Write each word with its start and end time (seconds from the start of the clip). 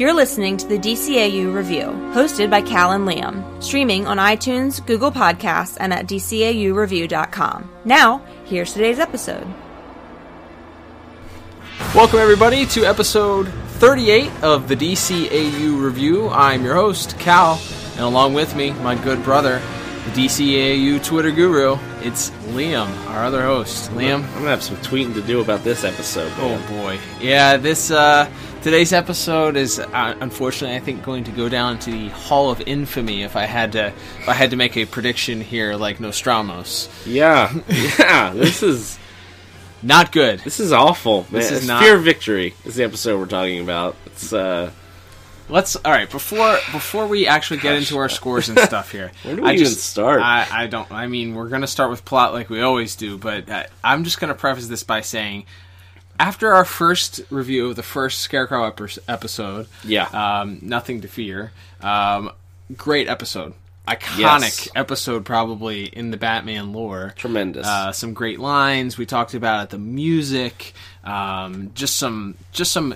You're 0.00 0.14
listening 0.14 0.56
to 0.56 0.66
the 0.66 0.78
DCAU 0.78 1.54
Review, 1.54 1.88
hosted 2.14 2.48
by 2.48 2.62
Cal 2.62 2.92
and 2.92 3.06
Liam, 3.06 3.62
streaming 3.62 4.06
on 4.06 4.16
iTunes, 4.16 4.82
Google 4.86 5.12
Podcasts, 5.12 5.76
and 5.78 5.92
at 5.92 6.06
DCAUReview.com. 6.06 7.70
Now, 7.84 8.24
here's 8.46 8.72
today's 8.72 8.98
episode. 8.98 9.46
Welcome, 11.94 12.18
everybody, 12.18 12.64
to 12.64 12.86
episode 12.86 13.48
38 13.72 14.42
of 14.42 14.68
the 14.68 14.74
DCAU 14.74 15.78
Review. 15.78 16.30
I'm 16.30 16.64
your 16.64 16.76
host, 16.76 17.18
Cal, 17.18 17.60
and 17.96 18.00
along 18.00 18.32
with 18.32 18.56
me, 18.56 18.70
my 18.70 18.94
good 18.94 19.22
brother, 19.22 19.58
the 20.06 20.22
DCAU 20.22 21.04
Twitter 21.04 21.30
guru, 21.30 21.76
it's 22.00 22.30
Liam, 22.54 22.88
our 23.08 23.26
other 23.26 23.42
host. 23.42 23.90
Liam? 23.90 24.24
I'm 24.24 24.32
gonna 24.32 24.48
have 24.48 24.62
some 24.62 24.78
tweeting 24.78 25.12
to 25.12 25.20
do 25.20 25.42
about 25.42 25.62
this 25.62 25.84
episode. 25.84 26.32
Oh 26.38 26.58
boy. 26.70 26.98
Yeah, 27.20 27.58
this, 27.58 27.90
uh, 27.90 28.32
today's 28.62 28.92
episode 28.92 29.56
is, 29.56 29.78
uh, 29.78 30.14
unfortunately, 30.20 30.76
I 30.76 30.80
think 30.80 31.02
going 31.02 31.24
to 31.24 31.30
go 31.30 31.48
down 31.48 31.78
to 31.80 31.90
the 31.90 32.08
Hall 32.08 32.50
of 32.50 32.60
Infamy 32.62 33.22
if 33.22 33.36
I 33.36 33.44
had 33.46 33.72
to, 33.72 33.86
if 33.88 34.28
I 34.28 34.34
had 34.34 34.50
to 34.50 34.56
make 34.56 34.76
a 34.76 34.84
prediction 34.84 35.40
here 35.40 35.74
like 35.74 36.00
Nostradamus. 36.00 36.88
Yeah, 37.06 37.52
yeah. 37.98 38.32
This 38.34 38.62
is 38.62 38.98
Not 39.82 40.12
good. 40.12 40.40
this 40.40 40.60
is 40.60 40.72
awful. 40.72 41.22
Man. 41.30 41.32
This 41.40 41.50
is 41.50 41.66
not- 41.66 41.82
Fear 41.82 41.96
of 41.96 42.04
Victory 42.04 42.54
is 42.64 42.76
the 42.76 42.84
episode 42.84 43.18
we're 43.18 43.26
talking 43.26 43.60
about. 43.60 43.96
It's 44.06 44.32
uh, 44.32 44.70
Let's 45.48 45.74
all 45.74 45.90
right 45.90 46.08
before 46.08 46.58
before 46.70 47.08
we 47.08 47.26
actually 47.26 47.58
get 47.58 47.74
into 47.74 47.98
our 47.98 48.08
scores 48.08 48.48
and 48.48 48.56
stuff 48.60 48.92
here. 48.92 49.10
Where 49.24 49.34
do 49.34 49.42
we 49.42 49.48
I 49.48 49.52
even 49.54 49.64
just, 49.64 49.80
start? 49.84 50.22
I, 50.22 50.46
I 50.48 50.66
don't. 50.68 50.88
I 50.92 51.08
mean, 51.08 51.34
we're 51.34 51.48
gonna 51.48 51.66
start 51.66 51.90
with 51.90 52.04
plot 52.04 52.32
like 52.32 52.50
we 52.50 52.60
always 52.60 52.94
do, 52.94 53.18
but 53.18 53.48
uh, 53.48 53.64
I'm 53.82 54.04
just 54.04 54.20
gonna 54.20 54.36
preface 54.36 54.68
this 54.68 54.84
by 54.84 55.00
saying, 55.00 55.46
after 56.20 56.52
our 56.54 56.64
first 56.66 57.22
review 57.30 57.70
of 57.70 57.76
the 57.76 57.82
first 57.82 58.20
Scarecrow 58.20 58.66
epi- 58.66 59.00
episode, 59.08 59.66
Yeah. 59.82 60.04
um, 60.12 60.58
nothing 60.62 61.00
to 61.00 61.08
fear. 61.08 61.50
Um, 61.80 62.30
great 62.76 63.08
episode, 63.08 63.54
iconic 63.88 64.18
Yes. 64.18 64.68
episode, 64.76 65.24
probably 65.24 65.84
in 65.86 66.10
the 66.10 66.16
Batman 66.18 66.72
lore. 66.74 67.14
tremendous. 67.16 67.66
Uh, 67.66 67.90
some 67.92 68.12
great 68.12 68.38
lines 68.38 68.98
we 68.98 69.06
talked 69.06 69.32
about 69.34 69.64
it, 69.64 69.70
the 69.70 69.78
music, 69.78 70.74
um, 71.04 71.70
just 71.74 71.96
some, 71.96 72.34
just 72.52 72.70
some, 72.70 72.94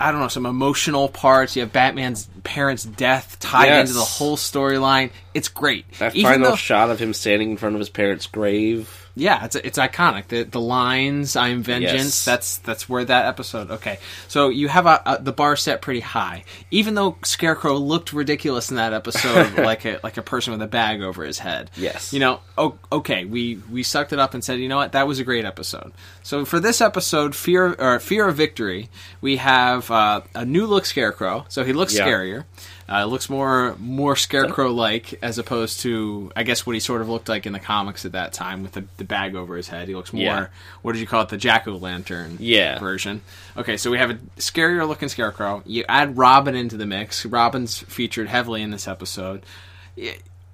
I 0.00 0.10
don't 0.10 0.20
know, 0.20 0.28
some 0.28 0.46
emotional 0.46 1.08
parts. 1.08 1.54
You 1.54 1.62
have 1.62 1.72
Batman's 1.72 2.26
parents' 2.42 2.82
death 2.84 3.36
tied 3.38 3.66
Yes. 3.66 3.88
into 3.88 3.98
the 4.00 4.04
whole 4.04 4.36
storyline. 4.36 5.10
It's 5.34 5.48
great. 5.48 5.84
that 5.98 6.16
Even 6.16 6.32
final 6.32 6.50
though- 6.50 6.56
shot 6.56 6.90
of 6.90 6.98
him 6.98 7.14
standing 7.14 7.52
in 7.52 7.56
front 7.58 7.76
of 7.76 7.78
his 7.78 7.90
parents' 7.90 8.26
grave. 8.26 8.99
Yeah, 9.14 9.44
it's 9.44 9.56
it's 9.56 9.78
iconic. 9.78 10.28
The 10.28 10.44
the 10.44 10.60
lines 10.60 11.36
"I 11.36 11.48
am 11.48 11.62
vengeance." 11.62 12.04
Yes. 12.04 12.24
That's 12.24 12.58
that's 12.58 12.88
where 12.88 13.04
that 13.04 13.26
episode. 13.26 13.70
Okay, 13.70 13.98
so 14.28 14.48
you 14.48 14.68
have 14.68 14.86
a, 14.86 15.02
a, 15.04 15.22
the 15.22 15.32
bar 15.32 15.56
set 15.56 15.82
pretty 15.82 16.00
high. 16.00 16.44
Even 16.70 16.94
though 16.94 17.16
Scarecrow 17.24 17.76
looked 17.76 18.12
ridiculous 18.12 18.70
in 18.70 18.76
that 18.76 18.92
episode, 18.92 19.54
like 19.58 19.84
a 19.84 20.00
like 20.02 20.16
a 20.16 20.22
person 20.22 20.52
with 20.52 20.62
a 20.62 20.66
bag 20.66 21.02
over 21.02 21.24
his 21.24 21.38
head. 21.38 21.70
Yes. 21.76 22.12
you 22.12 22.20
know. 22.20 22.40
Oh, 22.56 22.76
okay, 22.92 23.24
we 23.24 23.60
we 23.70 23.82
sucked 23.82 24.12
it 24.12 24.18
up 24.18 24.34
and 24.34 24.44
said, 24.44 24.58
you 24.60 24.68
know 24.68 24.76
what, 24.76 24.92
that 24.92 25.06
was 25.06 25.18
a 25.18 25.24
great 25.24 25.44
episode. 25.44 25.92
So 26.22 26.44
for 26.44 26.60
this 26.60 26.80
episode, 26.80 27.34
fear 27.34 27.74
or 27.78 27.98
fear 28.00 28.28
of 28.28 28.36
victory, 28.36 28.90
we 29.20 29.36
have 29.38 29.90
uh, 29.90 30.20
a 30.34 30.44
new 30.44 30.66
look 30.66 30.84
Scarecrow. 30.86 31.46
So 31.48 31.64
he 31.64 31.72
looks 31.72 31.96
Yeah. 31.96 32.06
scarier. 32.06 32.44
Uh, 32.92 33.04
looks 33.04 33.30
more 33.30 33.76
more 33.78 34.16
scarecrow 34.16 34.72
like 34.72 35.14
as 35.22 35.38
opposed 35.38 35.78
to 35.80 36.32
I 36.34 36.42
guess 36.42 36.66
what 36.66 36.74
he 36.74 36.80
sort 36.80 37.02
of 37.02 37.08
looked 37.08 37.28
like 37.28 37.46
in 37.46 37.52
the 37.52 37.60
comics 37.60 38.04
at 38.04 38.12
that 38.12 38.32
time 38.32 38.62
with 38.64 38.72
the, 38.72 38.84
the 38.96 39.04
bag 39.04 39.36
over 39.36 39.56
his 39.56 39.68
head. 39.68 39.86
He 39.86 39.94
looks 39.94 40.12
more 40.12 40.22
Yeah. 40.24 40.46
what 40.82 40.94
did 40.94 40.98
you 41.00 41.06
call 41.06 41.22
it 41.22 41.28
the 41.28 41.36
jack 41.36 41.68
o' 41.68 41.76
lantern 41.76 42.36
Yeah. 42.40 42.80
version. 42.80 43.20
Okay, 43.56 43.76
so 43.76 43.90
we 43.92 43.98
have 43.98 44.10
a 44.10 44.14
scarier 44.38 44.88
looking 44.88 45.08
scarecrow. 45.08 45.62
You 45.66 45.84
add 45.88 46.16
Robin 46.18 46.56
into 46.56 46.76
the 46.76 46.86
mix. 46.86 47.24
Robin's 47.24 47.78
featured 47.78 48.26
heavily 48.28 48.60
in 48.62 48.70
this 48.72 48.88
episode. 48.88 49.44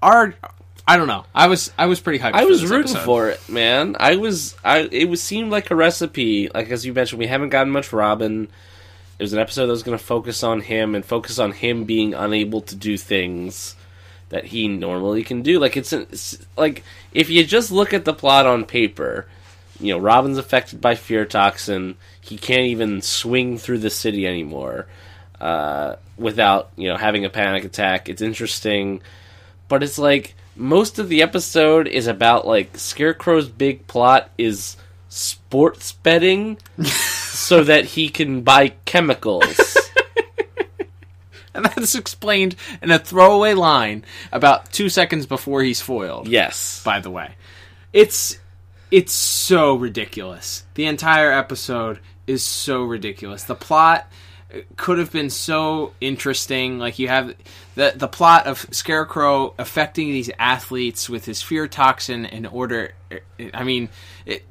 Our 0.03 0.35
I 0.89 0.97
don't 0.99 1.09
know. 1.09 1.25
I 1.35 1.49
was 1.49 1.73
I 1.79 1.87
was 1.87 2.01
pretty 2.01 2.19
hyped. 2.21 2.35
I 2.35 2.45
was 2.45 2.63
rooting 2.65 2.91
episode. 2.93 3.05
for 3.05 3.29
it, 3.31 3.49
man. 3.49 3.97
I 3.99 4.17
was. 4.17 4.55
I 4.65 4.81
it 4.93 5.09
was 5.09 5.21
seemed 5.23 5.51
like 5.51 5.71
a 5.71 5.75
recipe. 5.75 6.49
Like 6.55 6.71
as 6.71 6.87
you 6.87 6.93
mentioned, 6.93 7.19
we 7.19 7.27
haven't 7.27 7.49
gotten 7.49 7.73
much 7.73 7.93
Robin. 7.93 8.49
It 9.19 9.23
was 9.23 9.33
an 9.33 9.39
episode 9.39 9.67
that 9.67 9.73
was 9.73 9.83
going 9.83 9.97
to 9.97 10.05
focus 10.05 10.43
on 10.43 10.61
him 10.61 10.95
and 10.95 11.05
focus 11.05 11.39
on 11.39 11.53
him 11.53 11.85
being 11.85 12.13
unable 12.13 12.61
to 12.63 12.77
do 12.77 12.99
things 12.99 13.75
that 14.29 14.47
he 14.47 14.69
normally 14.69 15.23
can 15.23 15.43
do. 15.43 15.59
Like 15.59 15.77
it's, 15.77 15.93
it's 15.93 16.47
like 16.57 16.83
if 17.13 17.31
you 17.31 17.45
just 17.45 17.71
look 17.71 17.95
at 17.95 18.05
the 18.05 18.13
plot 18.13 18.47
on 18.47 18.65
paper, 18.65 19.27
you 19.81 19.93
know, 19.93 19.99
Robin's 19.99 20.39
affected 20.39 20.81
by 20.81 20.95
fear 20.95 21.25
toxin. 21.25 21.97
He 22.21 22.37
can't 22.37 22.63
even 22.63 23.03
swing 23.03 23.59
through 23.59 23.79
the 23.79 23.91
city 23.91 24.27
anymore 24.27 24.87
uh, 25.41 25.97
without 26.17 26.71
you 26.77 26.89
know 26.89 26.97
having 26.97 27.25
a 27.25 27.31
panic 27.31 27.65
attack. 27.65 28.09
It's 28.09 28.23
interesting, 28.23 29.01
but 29.69 29.83
it's 29.83 29.99
like 29.99 30.35
most 30.57 30.99
of 30.99 31.09
the 31.09 31.23
episode 31.23 31.87
is 31.87 32.07
about 32.07 32.47
like 32.47 32.77
Scarecrow's 32.77 33.49
big 33.49 33.87
plot 33.87 34.31
is 34.39 34.77
sports 35.09 35.93
betting 35.93 36.59
so 37.39 37.65
that 37.65 37.85
he 37.85 38.09
can 38.09 38.43
buy 38.43 38.69
chemicals. 38.85 39.77
And 41.57 41.65
that's 41.65 41.95
explained 41.95 42.55
in 42.83 42.91
a 42.91 42.99
throwaway 42.99 43.55
line 43.55 44.05
about 44.31 44.71
two 44.73 44.91
seconds 44.91 45.25
before 45.25 45.63
he's 45.63 45.81
foiled. 45.81 46.29
yes. 46.29 46.83
by 46.85 47.01
the 47.01 47.11
way. 47.11 47.35
It's 47.95 48.39
it's 48.91 49.13
so 49.13 49.75
ridiculous. 49.75 50.65
The 50.75 50.85
entire 50.85 51.33
episode 51.33 52.01
is 52.27 52.45
so 52.45 52.83
ridiculous. 52.83 53.45
The 53.45 53.55
plot 53.55 54.07
could 54.77 54.99
have 54.99 55.11
been 55.11 55.31
so 55.31 55.93
interesting. 56.01 56.79
Like 56.79 56.99
you 56.99 57.09
have 57.09 57.35
the 57.75 57.95
the 57.97 58.09
plot 58.09 58.47
of 58.47 58.67
Scarecrow 58.71 59.55
affecting 59.59 60.09
these 60.09 60.31
athletes 60.39 61.09
with 61.09 61.25
his 61.25 61.41
fear 61.41 61.67
toxin 61.67 62.27
in 62.27 62.45
order. 62.47 62.93
I 63.55 63.65
mean, 63.65 63.89
it, 64.27 64.45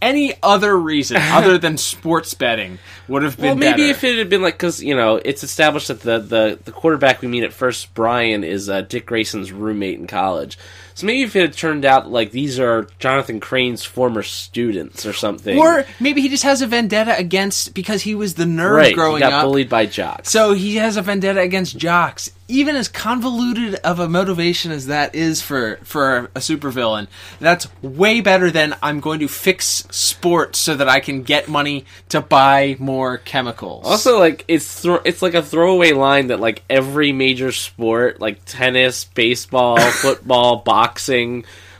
any 0.00 0.34
other 0.42 0.76
reason 0.78 1.16
other 1.20 1.58
than 1.58 1.76
sports 1.76 2.34
betting 2.34 2.78
would 3.08 3.22
have 3.22 3.36
been 3.36 3.46
Well, 3.46 3.54
maybe 3.56 3.82
better. 3.82 3.90
if 3.90 4.04
it 4.04 4.18
had 4.18 4.28
been 4.30 4.42
like 4.42 4.54
because 4.54 4.82
you 4.82 4.94
know 4.96 5.16
it's 5.16 5.42
established 5.42 5.88
that 5.88 6.00
the, 6.00 6.18
the 6.18 6.58
the 6.64 6.72
quarterback 6.72 7.20
we 7.22 7.28
meet 7.28 7.44
at 7.44 7.52
first, 7.52 7.92
Brian, 7.94 8.44
is 8.44 8.68
uh, 8.68 8.82
Dick 8.82 9.06
Grayson's 9.06 9.52
roommate 9.52 9.98
in 9.98 10.06
college. 10.06 10.58
So 10.98 11.06
maybe 11.06 11.22
if 11.22 11.36
it 11.36 11.42
had 11.42 11.52
turned 11.52 11.84
out 11.84 12.10
like 12.10 12.32
these 12.32 12.58
are 12.58 12.88
Jonathan 12.98 13.38
Crane's 13.38 13.84
former 13.84 14.24
students 14.24 15.06
or 15.06 15.12
something, 15.12 15.56
or 15.56 15.84
maybe 16.00 16.20
he 16.22 16.28
just 16.28 16.42
has 16.42 16.60
a 16.60 16.66
vendetta 16.66 17.16
against 17.16 17.72
because 17.72 18.02
he 18.02 18.16
was 18.16 18.34
the 18.34 18.46
nerd 18.46 18.74
right, 18.74 18.94
growing 18.96 19.22
up. 19.22 19.44
bullied 19.44 19.68
by 19.68 19.86
jocks. 19.86 20.28
So 20.28 20.54
he 20.54 20.74
has 20.76 20.96
a 20.96 21.02
vendetta 21.02 21.40
against 21.40 21.78
jocks. 21.78 22.32
Even 22.50 22.76
as 22.76 22.88
convoluted 22.88 23.74
of 23.76 24.00
a 24.00 24.08
motivation 24.08 24.72
as 24.72 24.86
that 24.86 25.14
is 25.14 25.42
for 25.42 25.78
for 25.84 26.30
a 26.34 26.40
supervillain, 26.40 27.06
that's 27.38 27.68
way 27.82 28.20
better 28.22 28.50
than 28.50 28.74
I'm 28.82 29.00
going 29.00 29.20
to 29.20 29.28
fix 29.28 29.84
sports 29.90 30.58
so 30.58 30.74
that 30.74 30.88
I 30.88 30.98
can 31.00 31.22
get 31.22 31.46
money 31.46 31.84
to 32.08 32.22
buy 32.22 32.74
more 32.78 33.18
chemicals. 33.18 33.84
Also, 33.86 34.18
like 34.18 34.46
it's 34.48 34.80
thro- 34.80 35.02
it's 35.04 35.20
like 35.20 35.34
a 35.34 35.42
throwaway 35.42 35.92
line 35.92 36.28
that 36.28 36.40
like 36.40 36.64
every 36.70 37.12
major 37.12 37.52
sport, 37.52 38.18
like 38.18 38.44
tennis, 38.46 39.04
baseball, 39.04 39.78
football, 39.90 40.56
boxing, 40.56 40.87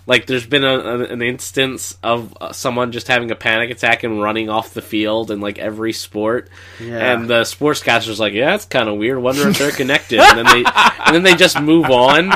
like 0.07 0.27
there's 0.27 0.47
been 0.47 0.65
a, 0.65 1.01
an 1.05 1.21
instance 1.23 1.97
of 2.03 2.35
uh, 2.41 2.53
someone 2.53 2.93
just 2.93 3.09
having 3.09 3.31
a 3.31 3.35
panic 3.35 3.71
attack 3.71 4.05
and 4.05 4.23
running 4.23 4.49
off 4.49 4.73
the 4.73 4.81
field 4.83 5.31
in 5.31 5.41
like 5.41 5.59
every 5.59 5.93
sport, 5.93 6.49
Yeah. 6.81 7.13
and 7.13 7.29
the 7.29 7.43
sportscaster's 7.43 8.19
like, 8.21 8.33
"Yeah, 8.33 8.55
it's 8.55 8.65
kind 8.65 8.89
of 8.89 8.97
weird. 8.99 9.19
Wonder 9.19 9.49
if 9.49 9.59
they're 9.59 9.71
connected." 9.71 10.19
and 10.21 10.39
then 10.39 10.47
they 10.47 10.65
and 11.05 11.15
then 11.15 11.23
they 11.23 11.35
just 11.35 11.61
move 11.61 11.87
on. 11.91 12.33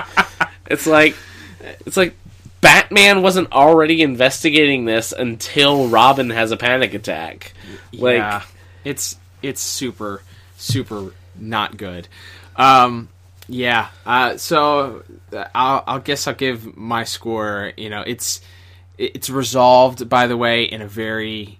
It's 0.66 0.86
like 0.86 1.16
it's 1.86 1.96
like. 1.96 2.14
Batman 2.60 3.22
wasn't 3.22 3.50
already 3.50 4.02
investigating 4.02 4.84
this 4.84 5.10
until 5.10 5.88
Robin 5.88 6.30
has 6.30 6.52
a 6.52 6.56
panic 6.56 6.94
attack. 6.94 7.54
Like, 7.92 8.18
yeah, 8.18 8.42
it's 8.84 9.16
it's 9.42 9.60
super 9.60 10.22
super 10.58 11.12
not 11.36 11.76
good. 11.76 12.06
Um, 12.54 13.08
yeah. 13.52 13.88
Uh, 14.06 14.38
so 14.38 15.04
I'll, 15.54 15.84
I'll 15.86 15.98
guess 15.98 16.26
I'll 16.26 16.34
give 16.34 16.74
my 16.74 17.04
score. 17.04 17.72
You 17.76 17.90
know, 17.90 18.02
it's 18.06 18.40
it's 18.96 19.28
resolved 19.28 20.08
by 20.08 20.26
the 20.26 20.36
way 20.36 20.64
in 20.64 20.80
a 20.80 20.88
very 20.88 21.58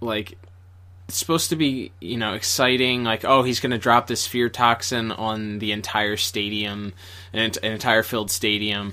like 0.00 0.36
it's 1.08 1.16
supposed 1.16 1.50
to 1.50 1.56
be 1.56 1.92
you 2.00 2.16
know 2.16 2.34
exciting 2.34 3.04
like 3.04 3.24
oh 3.24 3.42
he's 3.42 3.60
going 3.60 3.72
to 3.72 3.78
drop 3.78 4.06
this 4.06 4.26
fear 4.26 4.48
toxin 4.48 5.10
on 5.12 5.58
the 5.58 5.72
entire 5.72 6.16
stadium 6.16 6.92
an, 7.32 7.50
an 7.62 7.72
entire 7.72 8.02
filled 8.02 8.30
stadium 8.30 8.92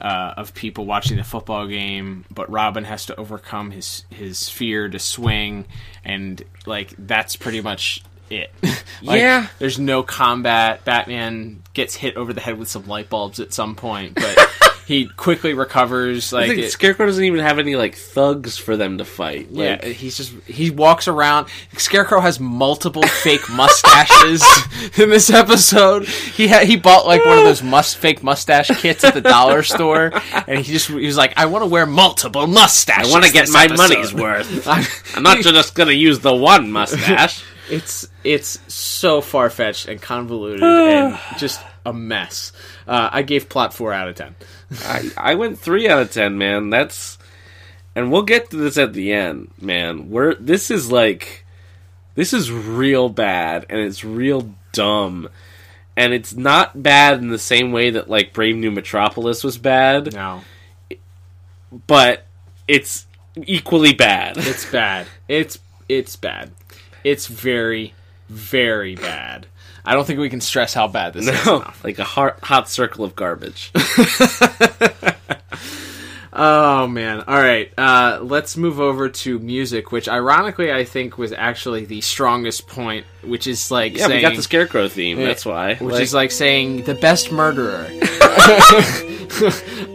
uh, 0.00 0.34
of 0.36 0.54
people 0.54 0.86
watching 0.86 1.16
the 1.16 1.24
football 1.24 1.66
game 1.66 2.24
but 2.30 2.48
robin 2.50 2.84
has 2.84 3.06
to 3.06 3.16
overcome 3.16 3.72
his 3.72 4.04
his 4.10 4.48
fear 4.48 4.88
to 4.88 4.98
swing 4.98 5.66
and 6.04 6.42
like 6.66 6.94
that's 6.98 7.34
pretty 7.34 7.60
much 7.60 8.02
it 8.30 8.50
Like, 9.02 9.20
Yeah. 9.20 9.46
there's 9.58 9.78
no 9.78 10.02
combat 10.02 10.84
batman 10.84 11.62
gets 11.74 11.94
hit 11.94 12.16
over 12.16 12.32
the 12.32 12.40
head 12.40 12.58
with 12.58 12.68
some 12.68 12.86
light 12.86 13.08
bulbs 13.10 13.40
at 13.40 13.52
some 13.52 13.74
point 13.74 14.14
but 14.14 14.38
he 14.86 15.06
quickly 15.06 15.52
recovers. 15.52 16.32
I 16.32 16.38
Like 16.42 16.48
think 16.50 16.60
it- 16.60 16.70
Scarecrow 16.70 17.06
doesn't 17.06 17.24
even 17.24 17.40
have 17.40 17.58
any 17.58 17.74
like 17.74 17.96
thugs 17.96 18.56
for 18.56 18.76
them 18.76 18.98
to 18.98 19.04
fight. 19.04 19.48
yeah, 19.50 19.84
he's 19.84 20.16
just 20.16 20.30
he 20.46 20.70
walks 20.70 21.08
around. 21.08 21.48
Scarecrow 21.76 22.20
has 22.20 22.38
multiple 22.38 23.02
fake 23.02 23.50
mustaches 23.50 24.44
in 24.96 25.10
this 25.10 25.28
episode. 25.28 26.06
He 26.06 26.46
had 26.46 26.68
he 26.68 26.76
bought 26.76 27.04
like 27.04 27.24
one 27.24 27.36
of 27.36 27.42
those 27.44 27.64
must 27.64 27.96
fake 27.96 28.22
mustache 28.22 28.68
kits 28.80 29.02
at 29.02 29.12
the 29.14 29.20
dollar 29.20 29.64
store, 29.64 30.12
and 30.46 30.60
he 30.60 30.72
just 30.72 30.86
he 30.86 31.04
was 31.04 31.16
like, 31.16 31.32
I 31.36 31.46
want 31.46 31.62
to 31.62 31.66
wear 31.66 31.84
multiple 31.84 32.46
mustaches. 32.46 33.08
I 33.08 33.12
want 33.12 33.24
to 33.24 33.32
get 33.32 33.48
my 33.48 33.64
episode." 33.64 33.88
money's 33.94 34.14
worth. 34.14 34.68
I'm 35.16 35.22
not 35.24 35.38
just 35.40 35.74
going 35.74 35.88
to 35.88 35.94
use 35.96 36.20
the 36.20 36.32
one 36.34 36.70
mustache. 36.70 37.42
It's 37.70 38.08
it's 38.24 38.58
so 38.72 39.20
far 39.20 39.50
fetched 39.50 39.88
and 39.88 40.00
convoluted 40.00 40.62
and 40.64 41.18
just 41.38 41.60
a 41.84 41.92
mess. 41.92 42.52
Uh, 42.86 43.08
I 43.12 43.22
gave 43.22 43.48
plot 43.48 43.74
four 43.74 43.92
out 43.92 44.08
of 44.08 44.14
ten. 44.14 44.34
I, 44.84 45.10
I 45.16 45.34
went 45.34 45.58
three 45.58 45.88
out 45.88 46.00
of 46.00 46.10
ten, 46.12 46.38
man. 46.38 46.70
That's 46.70 47.18
and 47.94 48.12
we'll 48.12 48.22
get 48.22 48.50
to 48.50 48.56
this 48.56 48.76
at 48.78 48.92
the 48.92 49.12
end, 49.12 49.50
man. 49.60 50.10
We're 50.10 50.34
this 50.34 50.70
is 50.70 50.90
like 50.92 51.44
this 52.14 52.32
is 52.32 52.50
real 52.50 53.08
bad 53.08 53.66
and 53.68 53.80
it's 53.80 54.04
real 54.04 54.54
dumb. 54.72 55.28
And 55.98 56.12
it's 56.12 56.34
not 56.34 56.82
bad 56.82 57.20
in 57.20 57.28
the 57.30 57.38
same 57.38 57.72
way 57.72 57.90
that 57.90 58.10
like 58.10 58.34
Brave 58.34 58.56
New 58.56 58.70
Metropolis 58.70 59.42
was 59.42 59.56
bad, 59.56 60.12
No, 60.12 60.42
but 61.86 62.26
it's 62.68 63.06
equally 63.46 63.94
bad. 63.94 64.36
it's 64.36 64.70
bad. 64.70 65.06
It's 65.28 65.58
it's 65.88 66.16
bad. 66.16 66.50
It's 67.06 67.26
very 67.28 67.94
very 68.28 68.96
bad. 68.96 69.46
I 69.84 69.94
don't 69.94 70.04
think 70.04 70.18
we 70.18 70.28
can 70.28 70.40
stress 70.40 70.74
how 70.74 70.88
bad 70.88 71.12
this 71.12 71.28
is. 71.28 71.46
No, 71.46 71.56
enough. 71.60 71.84
like 71.84 71.98
a 72.00 72.04
hot, 72.04 72.40
hot 72.42 72.68
circle 72.68 73.04
of 73.04 73.14
garbage. 73.14 73.70
Oh 76.38 76.86
man! 76.86 77.24
All 77.26 77.40
right, 77.40 77.72
uh, 77.78 78.18
let's 78.22 78.58
move 78.58 78.78
over 78.78 79.08
to 79.08 79.38
music, 79.38 79.90
which 79.90 80.06
ironically 80.06 80.70
I 80.70 80.84
think 80.84 81.16
was 81.16 81.32
actually 81.32 81.86
the 81.86 82.02
strongest 82.02 82.66
point, 82.68 83.06
which 83.22 83.46
is 83.46 83.70
like 83.70 83.96
Yeah, 83.96 84.08
saying, 84.08 84.16
we 84.18 84.20
got 84.28 84.36
the 84.36 84.42
scarecrow 84.42 84.86
theme. 84.86 85.16
That's 85.18 85.46
why. 85.46 85.76
which 85.76 85.94
Like, 85.94 86.02
is 86.02 86.12
like 86.12 86.30
saying 86.30 86.82
the 86.82 86.94
best 86.94 87.32
murderer. 87.32 87.86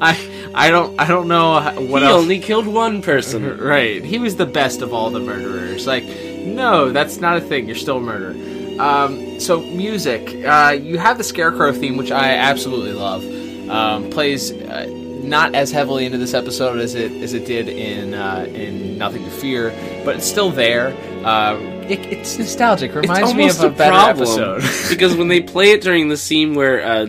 I 0.02 0.52
I 0.56 0.72
don't 0.72 1.00
I 1.00 1.06
don't 1.08 1.28
know 1.28 1.54
what 1.90 2.02
he 2.02 2.08
else. 2.08 2.24
only 2.24 2.40
killed 2.40 2.66
one 2.66 3.04
person. 3.04 3.60
Right, 3.60 4.04
he 4.04 4.18
was 4.18 4.36
the 4.36 4.48
best 4.48 4.82
of 4.82 4.96
all 4.96 5.12
the 5.12 5.20
murderers. 5.20 5.86
Like, 5.86 6.06
no, 6.46 6.92
that's 6.92 7.18
not 7.18 7.38
a 7.38 7.42
thing. 7.42 7.68
You're 7.68 7.76
still 7.76 7.98
a 7.98 8.02
murderer. 8.02 8.36
Um, 8.80 9.40
so 9.40 9.62
music, 9.62 10.46
uh, 10.46 10.78
you 10.80 10.98
have 10.98 11.18
the 11.18 11.24
Scarecrow 11.24 11.72
theme, 11.72 11.98
which 11.98 12.12
I 12.12 12.32
absolutely 12.32 12.94
love. 12.94 13.24
Um, 13.70 14.10
plays 14.10 14.52
uh, 14.52 14.88
not 15.24 15.56
as 15.56 15.72
heavily 15.72 16.06
into 16.06 16.18
this 16.18 16.34
episode 16.34 16.80
as 16.80 16.96
it 16.96 17.12
as 17.22 17.34
it 17.34 17.46
did 17.46 17.70
in 17.70 18.14
uh, 18.14 18.46
in 18.50 18.98
Nothing 18.98 19.24
to 19.24 19.30
Fear, 19.30 19.70
but 20.04 20.16
it's 20.18 20.26
still 20.26 20.52
there. 20.52 20.88
Uh, 21.26 21.58
it, 21.88 22.00
it's 22.08 22.38
nostalgic. 22.38 22.94
Reminds 22.96 23.34
me 23.34 23.50
of 23.50 23.62
a, 23.62 23.70
better 23.70 24.10
episode. 24.10 24.62
because 24.90 25.16
when 25.16 25.28
they 25.28 25.42
play 25.42 25.72
it 25.72 25.82
during 25.82 26.10
the 26.10 26.18
scene 26.18 26.56
where 26.56 26.84
uh, 26.84 27.06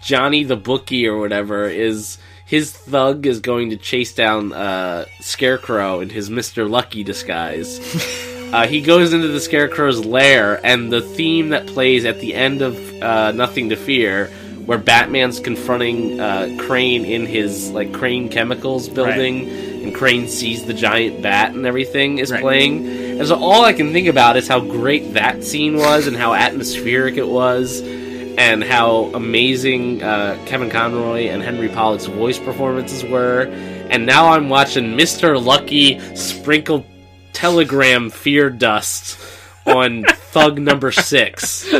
Johnny 0.00 0.44
the 0.44 0.56
bookie 0.56 1.06
or 1.06 1.18
whatever 1.18 1.68
is 1.68 2.18
his 2.44 2.72
thug 2.72 3.26
is 3.26 3.40
going 3.40 3.70
to 3.70 3.76
chase 3.76 4.14
down 4.14 4.52
uh, 4.52 5.06
Scarecrow 5.20 6.00
in 6.00 6.10
his 6.10 6.30
Mister 6.30 6.68
Lucky 6.68 7.02
disguise. 7.02 7.80
Uh, 8.54 8.68
he 8.68 8.80
goes 8.80 9.12
into 9.12 9.26
the 9.26 9.40
Scarecrow's 9.40 10.04
lair, 10.04 10.64
and 10.64 10.92
the 10.92 11.00
theme 11.00 11.48
that 11.48 11.66
plays 11.66 12.04
at 12.04 12.20
the 12.20 12.32
end 12.36 12.62
of 12.62 12.78
uh, 13.02 13.32
Nothing 13.32 13.68
to 13.70 13.74
Fear, 13.76 14.28
where 14.64 14.78
Batman's 14.78 15.40
confronting 15.40 16.20
uh, 16.20 16.54
Crane 16.60 17.04
in 17.04 17.26
his 17.26 17.72
like 17.72 17.92
Crane 17.92 18.28
Chemicals 18.28 18.88
building, 18.88 19.48
and 19.82 19.92
Crane 19.92 20.28
sees 20.28 20.64
the 20.66 20.72
giant 20.72 21.20
bat 21.20 21.52
and 21.52 21.66
everything, 21.66 22.18
is 22.18 22.30
Right. 22.30 22.40
playing. 22.40 22.86
And 23.18 23.26
so 23.26 23.34
all 23.34 23.64
I 23.64 23.72
can 23.72 23.92
think 23.92 24.06
about 24.06 24.36
is 24.36 24.46
how 24.46 24.60
great 24.60 25.14
that 25.14 25.42
scene 25.42 25.76
was, 25.76 26.06
and 26.06 26.16
how 26.16 26.32
atmospheric 26.32 27.16
it 27.16 27.26
was, 27.26 27.80
and 27.82 28.62
how 28.62 29.10
amazing 29.14 30.00
uh, 30.00 30.38
Kevin 30.46 30.70
Conroy 30.70 31.24
and 31.26 31.42
Henry 31.42 31.68
Polic's 31.68 32.06
voice 32.06 32.38
performances 32.38 33.04
were. 33.04 33.48
And 33.90 34.06
now 34.06 34.28
I'm 34.28 34.48
watching 34.48 34.96
Mr. 34.96 35.44
Lucky 35.44 35.98
sprinkle 36.14 36.86
telegram 37.34 38.08
fear 38.08 38.48
dust 38.48 39.18
on 39.66 40.04
thug 40.32 40.58
number 40.58 40.90
six. 40.92 41.70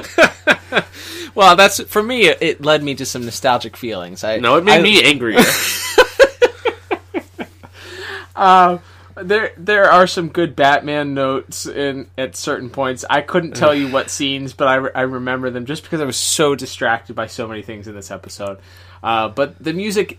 well, 1.35 1.57
that's 1.57 1.81
for 1.85 2.03
me. 2.03 2.27
It, 2.27 2.39
it 2.43 2.61
led 2.65 2.83
me 2.83 2.95
to 2.97 3.07
some 3.07 3.25
nostalgic 3.25 3.77
feelings. 3.77 4.23
I 4.25 4.37
No, 4.39 4.57
it 4.57 4.65
made 4.65 4.81
I- 4.81 4.83
me 4.83 5.03
angrier. 5.03 5.41
Um, 8.37 8.81
there 9.17 9.53
there 9.57 9.91
are 9.91 10.07
some 10.07 10.29
good 10.29 10.57
Batman 10.57 11.15
notes 11.15 11.67
in 11.67 12.09
at 12.19 12.35
certain 12.37 12.69
points. 12.71 13.05
I 13.09 13.21
couldn't 13.21 13.53
tell 13.55 13.75
you 13.75 13.89
what 13.89 14.11
scenes, 14.11 14.53
but 14.55 14.67
I, 14.69 14.75
re- 14.77 14.91
I 14.95 15.03
remember 15.03 15.51
them 15.51 15.67
just 15.67 15.85
because 15.85 16.01
I 16.01 16.05
was 16.05 16.17
so 16.17 16.55
distracted 16.55 17.15
by 17.15 17.27
so 17.29 17.47
many 17.47 17.63
things 17.63 17.87
in 17.87 17.95
this 17.95 18.11
episode. 18.11 18.59
Uh, 19.03 19.29
but 19.29 19.63
the 19.63 19.73
music 19.73 20.19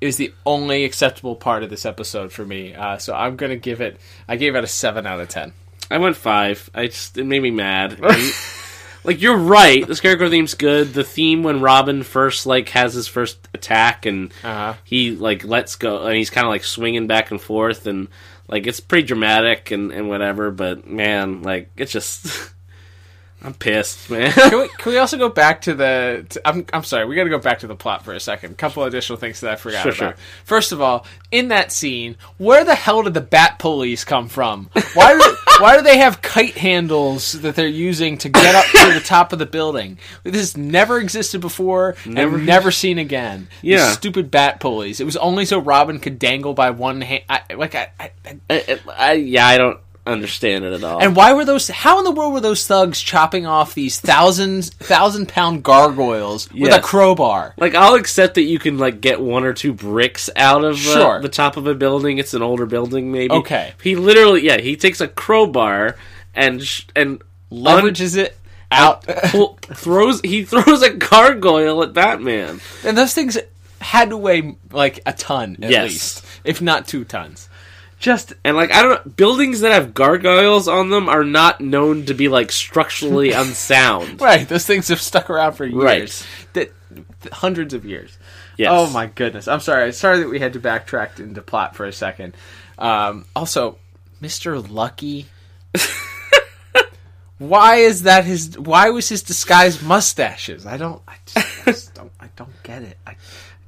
is 0.00 0.16
the 0.16 0.32
only 0.46 0.84
acceptable 0.84 1.36
part 1.36 1.62
of 1.62 1.70
this 1.70 1.84
episode 1.84 2.32
for 2.32 2.44
me. 2.44 2.74
Uh, 2.74 2.98
so 2.98 3.14
I'm 3.14 3.36
gonna 3.36 3.56
give 3.56 3.80
it. 3.80 3.98
I 4.28 4.36
gave 4.36 4.54
it 4.56 4.64
a 4.64 4.66
seven 4.66 5.06
out 5.06 5.20
of 5.20 5.28
ten. 5.28 5.52
I 5.90 5.98
went 5.98 6.16
five. 6.16 6.70
I 6.74 6.86
just 6.86 7.18
it 7.18 7.24
made 7.24 7.42
me 7.42 7.50
mad. 7.50 8.00
Like 9.06 9.20
you're 9.20 9.36
right, 9.36 9.86
the 9.86 9.94
Scarecrow 9.94 10.30
theme's 10.30 10.54
good. 10.54 10.94
The 10.94 11.04
theme 11.04 11.42
when 11.42 11.60
Robin 11.60 12.02
first 12.04 12.46
like 12.46 12.70
has 12.70 12.94
his 12.94 13.06
first 13.06 13.36
attack 13.52 14.06
and 14.06 14.32
Uh-huh. 14.42 14.74
he 14.84 15.10
like 15.14 15.44
lets 15.44 15.76
go 15.76 16.06
and 16.06 16.16
he's 16.16 16.30
kind 16.30 16.46
of 16.46 16.50
like 16.50 16.64
swinging 16.64 17.06
back 17.06 17.30
and 17.30 17.38
forth 17.38 17.86
and 17.86 18.08
like 18.48 18.66
it's 18.66 18.80
pretty 18.80 19.06
dramatic 19.06 19.70
and 19.72 19.92
and 19.92 20.08
whatever. 20.08 20.50
But 20.50 20.86
man, 20.86 21.42
like 21.42 21.68
it's 21.76 21.92
just 21.92 22.50
I'm 23.44 23.52
pissed, 23.52 24.08
man. 24.10 24.32
Can 24.32 24.58
we, 24.58 24.68
can 24.78 24.92
we 24.92 24.98
also 24.98 25.18
go 25.18 25.28
back 25.28 25.60
to 25.62 25.74
the? 25.74 26.24
To, 26.30 26.48
I'm 26.48 26.64
I'm 26.72 26.82
sorry, 26.82 27.04
we 27.04 27.14
got 27.14 27.24
to 27.24 27.30
go 27.30 27.38
back 27.38 27.58
to 27.58 27.66
the 27.66 27.76
plot 27.76 28.02
for 28.02 28.14
a 28.14 28.18
second. 28.20 28.52
A 28.52 28.54
couple 28.54 28.82
additional 28.84 29.18
things 29.18 29.40
that 29.40 29.52
I 29.52 29.56
forgot 29.56 29.82
Sure, 29.82 29.92
about. 29.92 29.96
sure. 29.96 30.14
First 30.44 30.72
of 30.72 30.80
all, 30.80 31.04
in 31.30 31.48
that 31.48 31.70
scene, 31.70 32.16
where 32.38 32.64
the 32.64 32.74
hell 32.74 33.02
did 33.02 33.12
the 33.12 33.20
Bat 33.20 33.58
Police 33.58 34.02
come 34.02 34.28
from? 34.28 34.70
Why 34.94 35.12
do 35.18 35.36
why 35.62 35.76
do 35.76 35.82
they 35.82 35.98
have 35.98 36.22
kite 36.22 36.56
handles 36.56 37.32
that 37.42 37.54
they're 37.54 37.66
using 37.68 38.16
to 38.18 38.30
get 38.30 38.54
up 38.54 38.64
to 38.64 38.94
the 38.94 39.04
top 39.04 39.32
of 39.34 39.38
the 39.38 39.44
building? 39.46 39.98
This 40.22 40.36
has 40.36 40.56
never 40.56 40.98
existed 40.98 41.42
before 41.42 41.96
Never. 42.06 42.36
and 42.36 42.46
never 42.46 42.70
seen 42.70 42.98
again. 42.98 43.48
These 43.60 43.72
Yeah. 43.72 43.90
stupid 43.92 44.30
Bat 44.30 44.60
Police. 44.60 45.00
It 45.00 45.04
was 45.04 45.18
only 45.18 45.44
so 45.44 45.58
Robin 45.58 45.98
could 46.00 46.18
dangle 46.18 46.54
by 46.54 46.70
one 46.70 47.02
hand. 47.02 47.24
I, 47.28 47.42
like 47.54 47.74
I, 47.74 47.90
I, 48.00 48.10
I 48.24 48.38
I, 48.48 48.80
I, 48.96 49.12
yeah, 49.12 49.46
I 49.46 49.58
don't 49.58 49.78
understand 50.06 50.64
it 50.64 50.72
at 50.74 50.84
all. 50.84 51.00
and 51.00 51.16
why 51.16 51.32
were 51.32 51.44
those? 51.44 51.68
How 51.68 51.98
in 51.98 52.04
the 52.04 52.10
world 52.10 52.32
were 52.34 52.40
those 52.40 52.66
thugs 52.66 53.00
chopping 53.00 53.46
off 53.46 53.74
these 53.74 53.98
thousands 54.00 54.70
thousand 54.70 55.28
pound 55.28 55.62
gargoyles 55.62 56.50
with 56.52 56.72
a 56.74 56.80
crowbar? 56.80 57.54
Like 57.56 57.74
I'll 57.74 57.94
accept 57.94 58.34
that 58.34 58.42
you 58.42 58.58
can 58.58 58.76
like 58.78 59.00
get 59.00 59.20
one 59.20 59.44
or 59.44 59.52
two 59.54 59.72
bricks 59.72 60.28
out 60.36 60.64
of 60.64 60.84
uh, 60.86 61.20
the 61.20 61.28
top 61.28 61.56
of 61.56 61.66
a 61.66 61.74
building. 61.74 62.18
It's 62.18 62.34
an 62.34 62.42
older 62.42 62.66
building, 62.66 63.10
maybe. 63.12 63.32
Okay. 63.34 63.72
He 63.82 63.96
literally, 63.96 64.42
yeah, 64.44 64.58
he 64.58 64.76
takes 64.76 65.00
a 65.00 65.08
crowbar 65.08 65.96
and 66.34 66.62
sh- 66.62 66.84
and 66.94 67.22
Leverages 67.52 68.16
it 68.16 68.36
out, 68.72 69.06
pull, 69.06 69.58
throws. 69.62 70.20
He 70.22 70.44
throws 70.44 70.82
a 70.82 70.92
gargoyle 70.92 71.82
at 71.84 71.92
Batman. 71.92 72.60
and 72.84 72.98
those 72.98 73.14
things 73.14 73.38
had 73.80 74.10
to 74.10 74.16
weigh 74.16 74.56
like 74.72 74.98
a 75.06 75.12
ton 75.12 75.56
at 75.62 75.70
Yes. 75.70 75.88
least, 75.90 76.24
if 76.42 76.60
not 76.60 76.88
two 76.88 77.04
tons. 77.04 77.48
Just 78.04 78.34
And 78.44 78.54
like 78.54 78.70
I 78.70 78.82
don't 78.82 79.16
buildings 79.16 79.60
that 79.60 79.72
have 79.72 79.94
gargoyles 79.94 80.68
on 80.68 80.90
them 80.90 81.08
are 81.08 81.24
not 81.24 81.62
known 81.62 82.04
to 82.04 82.12
be 82.12 82.28
like 82.28 82.52
structurally 82.52 83.32
unsound. 83.32 84.20
right, 84.20 84.46
those 84.46 84.66
things 84.66 84.88
have 84.88 85.00
stuck 85.00 85.30
around 85.30 85.54
for 85.54 85.64
years, 85.64 85.82
Right. 85.82 86.26
that 86.52 86.72
th- 87.22 87.32
hundreds 87.32 87.72
of 87.72 87.86
years. 87.86 88.18
Yes. 88.58 88.68
Oh 88.70 88.90
my 88.90 89.06
goodness! 89.06 89.48
I'm 89.48 89.60
sorry. 89.60 89.90
Sorry 89.94 90.18
that 90.18 90.28
we 90.28 90.38
had 90.38 90.52
to 90.52 90.60
backtrack 90.60 91.18
into 91.18 91.40
plot 91.40 91.74
for 91.76 91.86
a 91.86 91.92
second. 91.94 92.36
Um, 92.78 93.24
also, 93.34 93.78
Mister 94.20 94.58
Lucky. 94.60 95.24
why 97.38 97.76
is 97.76 98.02
that 98.02 98.24
his? 98.26 98.58
Why 98.58 98.90
was 98.90 99.08
his 99.08 99.22
disguise 99.22 99.82
mustaches? 99.82 100.66
I 100.66 100.76
don't. 100.76 101.00
I 101.08 101.14
just, 101.26 101.38
I 101.66 101.70
just 101.72 101.94
don't. 101.94 102.12
I 102.20 102.28
don't 102.36 102.62
get 102.62 102.82
it. 102.82 102.98
I 103.06 103.16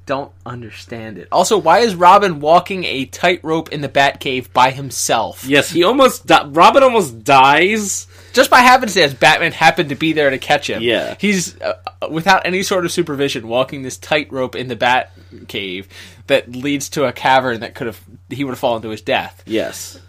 don't 0.07 0.31
understand 0.45 1.19
it. 1.19 1.27
Also, 1.31 1.57
why 1.59 1.79
is 1.79 1.93
Robin 1.93 2.39
walking 2.39 2.83
a 2.85 3.05
tightrope 3.05 3.71
in 3.71 3.81
the 3.81 3.89
Batcave 3.89 4.51
by 4.53 4.71
himself? 4.71 5.45
Yes, 5.45 5.69
he 5.69 5.83
almost 5.83 6.25
di- 6.25 6.47
Robin 6.47 6.81
almost 6.81 7.23
dies. 7.23 8.07
Just 8.33 8.49
by 8.49 8.59
happenstance, 8.61 9.13
Batman 9.13 9.51
happened 9.51 9.89
to 9.89 9.95
be 9.95 10.13
there 10.13 10.29
to 10.31 10.37
catch 10.39 10.69
him. 10.69 10.81
Yeah. 10.81 11.15
he's 11.19 11.59
uh, 11.61 11.73
without 12.09 12.45
any 12.45 12.63
sort 12.63 12.85
of 12.85 12.91
supervision 12.91 13.47
walking 13.47 13.83
this 13.83 13.97
tightrope 13.97 14.55
in 14.55 14.67
the 14.67 14.75
Batcave 14.75 15.85
that 16.27 16.51
leads 16.51 16.89
to 16.89 17.05
a 17.05 17.11
cavern 17.13 17.59
that 17.59 17.75
could 17.75 17.87
have 17.87 17.99
he 18.29 18.43
would 18.43 18.51
have 18.51 18.59
fallen 18.59 18.81
to 18.81 18.89
his 18.89 19.01
death. 19.01 19.43
Yes. 19.45 19.99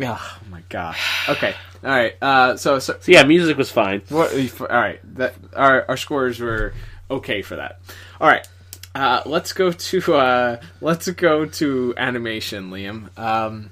Oh 0.00 0.38
my 0.50 0.62
god. 0.68 0.96
Okay. 1.28 1.54
All 1.84 1.90
right. 1.90 2.14
Uh, 2.22 2.56
so 2.56 2.78
so 2.78 2.96
So 3.00 3.12
yeah, 3.12 3.22
music 3.24 3.56
was 3.56 3.70
fine. 3.70 4.02
what? 4.08 4.32
All 4.60 4.66
right. 4.68 5.00
That 5.16 5.34
our 5.54 5.84
our 5.88 5.96
scores 5.96 6.40
were 6.40 6.74
okay 7.10 7.42
for 7.42 7.56
that. 7.56 7.80
All 8.20 8.28
right. 8.28 8.46
Uh, 8.94 9.22
let's 9.24 9.52
go 9.52 9.72
to 9.72 10.14
uh, 10.14 10.60
let's 10.80 11.08
go 11.10 11.46
to 11.46 11.94
animation, 11.96 12.70
Liam. 12.70 13.16
Um, 13.18 13.70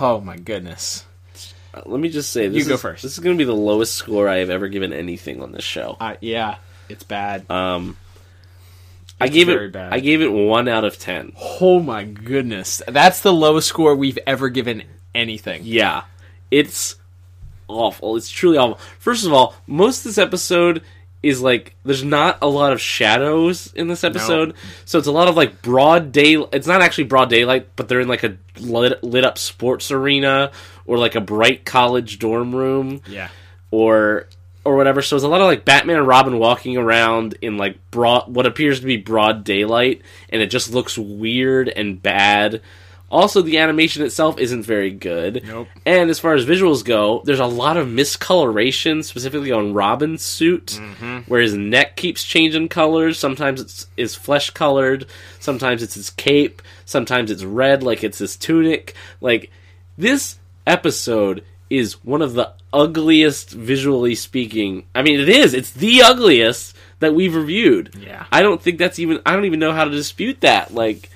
oh 0.00 0.20
my 0.20 0.36
goodness. 0.36 1.04
Uh, 1.72 1.82
Let 1.86 2.00
me 2.00 2.08
just 2.08 2.30
say, 2.32 2.48
this 2.48 2.58
You 2.64 2.64
go 2.68 2.74
is- 2.74 2.80
first. 2.80 3.02
This 3.02 3.12
is 3.12 3.18
going 3.20 3.36
to 3.36 3.38
be 3.40 3.44
the 3.46 3.54
lowest 3.54 3.94
score 3.94 4.28
I 4.28 4.38
have 4.38 4.50
ever 4.50 4.68
given 4.68 4.92
anything 4.92 5.42
on 5.42 5.52
this 5.52 5.62
show. 5.64 5.96
Uh, 6.00 6.16
yeah, 6.20 6.56
it's 6.88 7.04
bad. 7.04 7.48
Um, 7.50 7.96
I 9.20 9.28
gave 9.28 9.46
very 9.48 9.66
it. 9.66 9.72
bad. 9.72 9.92
I 9.92 10.00
gave 10.00 10.20
it 10.22 10.32
one 10.32 10.66
out 10.68 10.84
of 10.84 10.98
ten. 10.98 11.32
oh 11.60 11.78
my 11.80 12.04
goodness, 12.04 12.82
that's 12.88 13.20
the 13.20 13.32
lowest 13.32 13.68
score 13.68 13.94
we've 13.94 14.18
ever 14.26 14.48
given 14.48 14.82
anything. 15.14 15.62
Yeah, 15.64 16.04
it's 16.50 16.96
awful. 17.68 18.16
It's 18.16 18.30
truly 18.30 18.58
awful. 18.58 18.80
First 18.98 19.26
of 19.26 19.32
all, 19.32 19.54
most 19.66 19.98
of 19.98 20.04
this 20.04 20.18
episode 20.18 20.82
is 21.22 21.42
like 21.42 21.74
there's 21.84 22.04
not 22.04 22.38
a 22.42 22.48
lot 22.48 22.72
of 22.72 22.80
shadows 22.80 23.72
in 23.74 23.88
this 23.88 24.04
episode, 24.04 24.54
so 24.84 24.98
it's 24.98 25.08
a 25.08 25.12
lot 25.12 25.28
of 25.28 25.36
like 25.36 25.62
broad 25.62 26.12
day. 26.12 26.34
It's 26.52 26.66
not 26.66 26.80
actually 26.80 27.04
broad 27.04 27.28
daylight, 27.30 27.68
but 27.76 27.88
they're 27.88 28.00
in 28.00 28.08
like 28.08 28.24
a 28.24 28.36
lit, 28.60 29.02
lit 29.02 29.24
up 29.24 29.36
sports 29.38 29.90
arena 29.90 30.52
or 30.86 30.96
like 30.98 31.14
a 31.16 31.20
bright 31.20 31.64
college 31.64 32.18
dorm 32.18 32.54
room 32.54 33.00
Yeah, 33.06 33.28
or 33.70 34.26
or 34.64 34.76
whatever. 34.76 35.02
So 35.02 35.16
it's 35.16 35.24
a 35.24 35.28
lot 35.28 35.40
of 35.40 35.46
like 35.46 35.64
Batman 35.64 35.96
and 35.96 36.06
Robin 36.06 36.38
walking 36.38 36.76
around 36.76 37.36
in 37.42 37.56
like 37.56 37.78
broad 37.90 38.32
what 38.32 38.46
appears 38.46 38.80
to 38.80 38.86
be 38.86 38.96
broad 38.96 39.42
daylight, 39.44 40.02
and 40.28 40.40
it 40.42 40.50
just 40.50 40.72
looks 40.72 40.96
weird 40.96 41.68
and 41.68 42.00
bad. 42.02 42.60
Also, 43.10 43.40
the 43.40 43.58
animation 43.58 44.04
itself 44.04 44.38
isn't 44.38 44.64
very 44.64 44.90
good. 44.90 45.42
Nope. 45.46 45.68
And 45.86 46.10
as 46.10 46.18
far 46.18 46.34
as 46.34 46.44
visuals 46.44 46.84
go, 46.84 47.22
there's 47.24 47.40
a 47.40 47.46
lot 47.46 47.76
of 47.78 47.88
miscoloration, 47.88 49.02
specifically 49.02 49.50
on 49.50 49.72
Robin's 49.72 50.22
suit, 50.22 50.78
mm-hmm. 50.80 51.20
where 51.20 51.40
his 51.40 51.54
neck 51.54 51.96
keeps 51.96 52.22
changing 52.22 52.68
colors. 52.68 53.18
Sometimes 53.18 53.60
it's 53.60 53.86
is 53.96 54.14
flesh 54.14 54.50
colored, 54.50 55.06
sometimes 55.40 55.82
it's 55.82 55.94
his 55.94 56.10
cape, 56.10 56.60
sometimes 56.84 57.30
it's 57.30 57.44
red, 57.44 57.82
like 57.82 58.04
it's 58.04 58.18
his 58.18 58.36
tunic. 58.36 58.94
Like 59.22 59.50
this 59.96 60.38
episode 60.66 61.44
is 61.70 62.04
one 62.04 62.22
of 62.22 62.34
the 62.34 62.52
ugliest 62.72 63.50
visually 63.50 64.14
speaking. 64.14 64.84
I 64.94 65.02
mean, 65.02 65.18
it 65.20 65.28
is. 65.28 65.54
It's 65.54 65.70
the 65.70 66.02
ugliest 66.02 66.76
that 67.00 67.14
we've 67.14 67.34
reviewed. 67.34 67.94
Yeah. 67.98 68.26
I 68.30 68.42
don't 68.42 68.60
think 68.60 68.78
that's 68.78 68.98
even. 68.98 69.20
I 69.24 69.34
don't 69.34 69.44
even 69.44 69.60
know 69.60 69.72
how 69.72 69.84
to 69.84 69.90
dispute 69.90 70.42
that. 70.42 70.74
Like, 70.74 71.10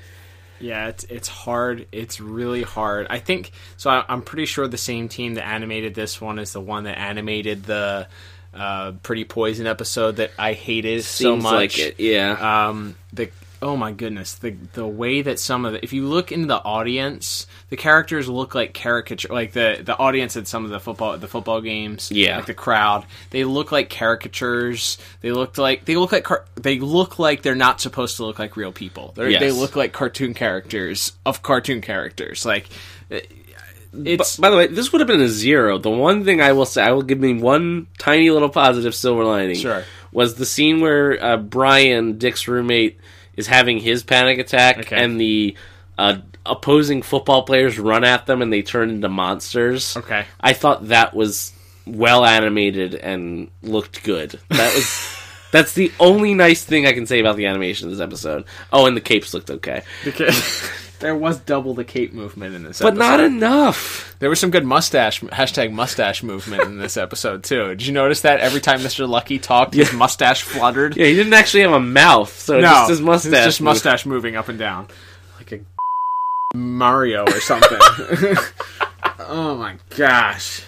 yeah, 0.62 0.88
it's 0.88 1.04
it's 1.04 1.28
hard. 1.28 1.86
It's 1.92 2.20
really 2.20 2.62
hard. 2.62 3.06
I 3.10 3.18
think 3.18 3.50
so. 3.76 3.90
I, 3.90 4.04
I'm 4.08 4.22
pretty 4.22 4.46
sure 4.46 4.66
the 4.68 4.78
same 4.78 5.08
team 5.08 5.34
that 5.34 5.46
animated 5.46 5.94
this 5.94 6.20
one 6.20 6.38
is 6.38 6.52
the 6.52 6.60
one 6.60 6.84
that 6.84 6.98
animated 6.98 7.64
the 7.64 8.08
uh, 8.54 8.92
Pretty 9.02 9.24
Poison 9.24 9.66
episode 9.66 10.16
that 10.16 10.30
I 10.38 10.52
hated 10.52 11.04
so 11.04 11.36
much. 11.36 11.52
like 11.52 11.78
it. 11.78 12.00
Yeah. 12.00 12.68
um 12.68 12.96
the 13.12 13.30
oh 13.62 13.76
my 13.76 13.92
goodness 13.92 14.34
the 14.34 14.50
the 14.74 14.86
way 14.86 15.22
that 15.22 15.38
some 15.38 15.64
of 15.64 15.72
the 15.72 15.82
if 15.84 15.92
you 15.92 16.04
look 16.06 16.32
into 16.32 16.46
the 16.46 16.62
audience 16.64 17.46
the 17.70 17.76
characters 17.76 18.28
look 18.28 18.54
like 18.54 18.74
caricature 18.74 19.28
like 19.32 19.52
the 19.52 19.80
the 19.84 19.96
audience 19.98 20.36
at 20.36 20.46
some 20.48 20.64
of 20.64 20.70
the 20.70 20.80
football 20.80 21.16
the 21.16 21.28
football 21.28 21.60
games 21.60 22.10
Yeah. 22.12 22.36
like 22.36 22.46
the 22.46 22.54
crowd 22.54 23.06
they 23.30 23.44
look 23.44 23.70
like 23.72 23.88
caricatures 23.88 24.98
they 25.20 25.30
looked 25.32 25.58
like 25.58 25.84
they 25.84 25.96
look 25.96 26.12
like 26.12 26.24
car- 26.24 26.44
they 26.56 26.78
look 26.80 27.18
like 27.18 27.42
they're 27.42 27.54
not 27.54 27.80
supposed 27.80 28.16
to 28.16 28.24
look 28.24 28.38
like 28.38 28.56
real 28.56 28.72
people 28.72 29.14
Yes. 29.16 29.40
they 29.40 29.50
look 29.52 29.76
like 29.76 29.92
cartoon 29.92 30.34
characters 30.34 31.12
of 31.24 31.42
cartoon 31.42 31.80
characters 31.80 32.44
like 32.44 32.66
it- 33.10 33.30
it's 33.94 34.38
By 34.38 34.48
the 34.48 34.56
way, 34.56 34.66
this 34.68 34.90
would 34.90 35.02
have 35.02 35.06
been 35.06 35.20
a 35.20 35.28
zero. 35.28 35.76
The 35.76 35.90
one 35.90 36.24
thing 36.24 36.40
I 36.40 36.52
will 36.52 36.64
say, 36.64 36.82
I 36.82 36.92
will 36.92 37.02
give 37.02 37.20
me 37.20 37.34
one 37.34 37.88
tiny 37.98 38.30
little 38.30 38.48
positive 38.48 38.94
silver 38.94 39.22
lining. 39.22 39.56
Sure. 39.56 39.84
Was 40.12 40.36
the 40.36 40.46
scene 40.46 40.80
where 40.80 41.22
uh, 41.22 41.36
Brian, 41.36 42.16
Dick's 42.16 42.48
roommate, 42.48 42.98
is 43.36 43.46
having 43.46 43.78
his 43.78 44.02
panic 44.02 44.38
attack, 44.38 44.78
Okay. 44.78 44.96
and 45.02 45.20
the 45.20 45.56
uh, 45.98 46.16
opposing 46.44 47.02
football 47.02 47.42
players 47.42 47.78
run 47.78 48.04
at 48.04 48.26
them 48.26 48.42
and 48.42 48.52
they 48.52 48.62
turn 48.62 48.90
into 48.90 49.08
monsters. 49.08 49.96
okay 49.96 50.24
I 50.40 50.52
thought 50.54 50.88
that 50.88 51.14
was 51.14 51.52
well 51.86 52.24
animated 52.24 52.94
and 52.94 53.50
looked 53.62 54.02
good. 54.04 54.38
That 54.50 54.74
was. 54.74 55.18
That's 55.52 55.74
the 55.74 55.92
only 56.00 56.32
nice 56.32 56.64
thing 56.64 56.86
I 56.86 56.92
can 56.92 57.04
say 57.06 57.20
about 57.20 57.36
the 57.36 57.44
animation 57.44 57.86
of 57.86 57.90
this 57.94 58.00
episode. 58.00 58.44
Oh, 58.72 58.86
and 58.86 58.96
the 58.96 59.02
capes 59.02 59.34
looked 59.34 59.50
okay, 59.50 59.82
because 60.02 60.70
there 61.02 61.16
was 61.16 61.38
double 61.40 61.74
the 61.74 61.84
cape 61.84 62.12
movement 62.12 62.54
in 62.54 62.62
this 62.62 62.80
but 62.80 62.94
episode. 62.94 62.98
not 62.98 63.20
enough. 63.20 64.16
There 64.20 64.30
was 64.30 64.40
some 64.40 64.50
good 64.50 64.64
mustache 64.64 65.20
hashtag 65.20 65.72
mustache 65.72 66.22
movement 66.22 66.62
in 66.62 66.78
this 66.78 66.96
episode 66.96 67.42
too. 67.44 67.68
Did 67.68 67.84
you 67.84 67.92
notice 67.92 68.22
that 68.22 68.40
every 68.40 68.60
time 68.60 68.80
Mr. 68.80 69.06
Lucky 69.08 69.38
talked, 69.38 69.74
his 69.74 69.92
mustache 69.92 70.42
fluttered? 70.42 70.96
Yeah, 70.96 71.06
he 71.06 71.14
didn't 71.14 71.34
actually 71.34 71.62
have 71.62 71.72
a 71.72 71.80
mouth, 71.80 72.34
so 72.38 72.54
no, 72.54 72.62
just 72.62 72.90
his 72.90 73.00
mustache. 73.00 73.32
It's 73.32 73.44
just 73.44 73.60
moved. 73.60 73.74
mustache 73.74 74.06
moving 74.06 74.36
up 74.36 74.48
and 74.48 74.58
down, 74.58 74.86
like 75.38 75.52
a 75.52 75.60
Mario 76.56 77.24
or 77.24 77.40
something. 77.40 77.78
oh 79.18 79.56
my 79.56 79.76
gosh! 79.90 80.62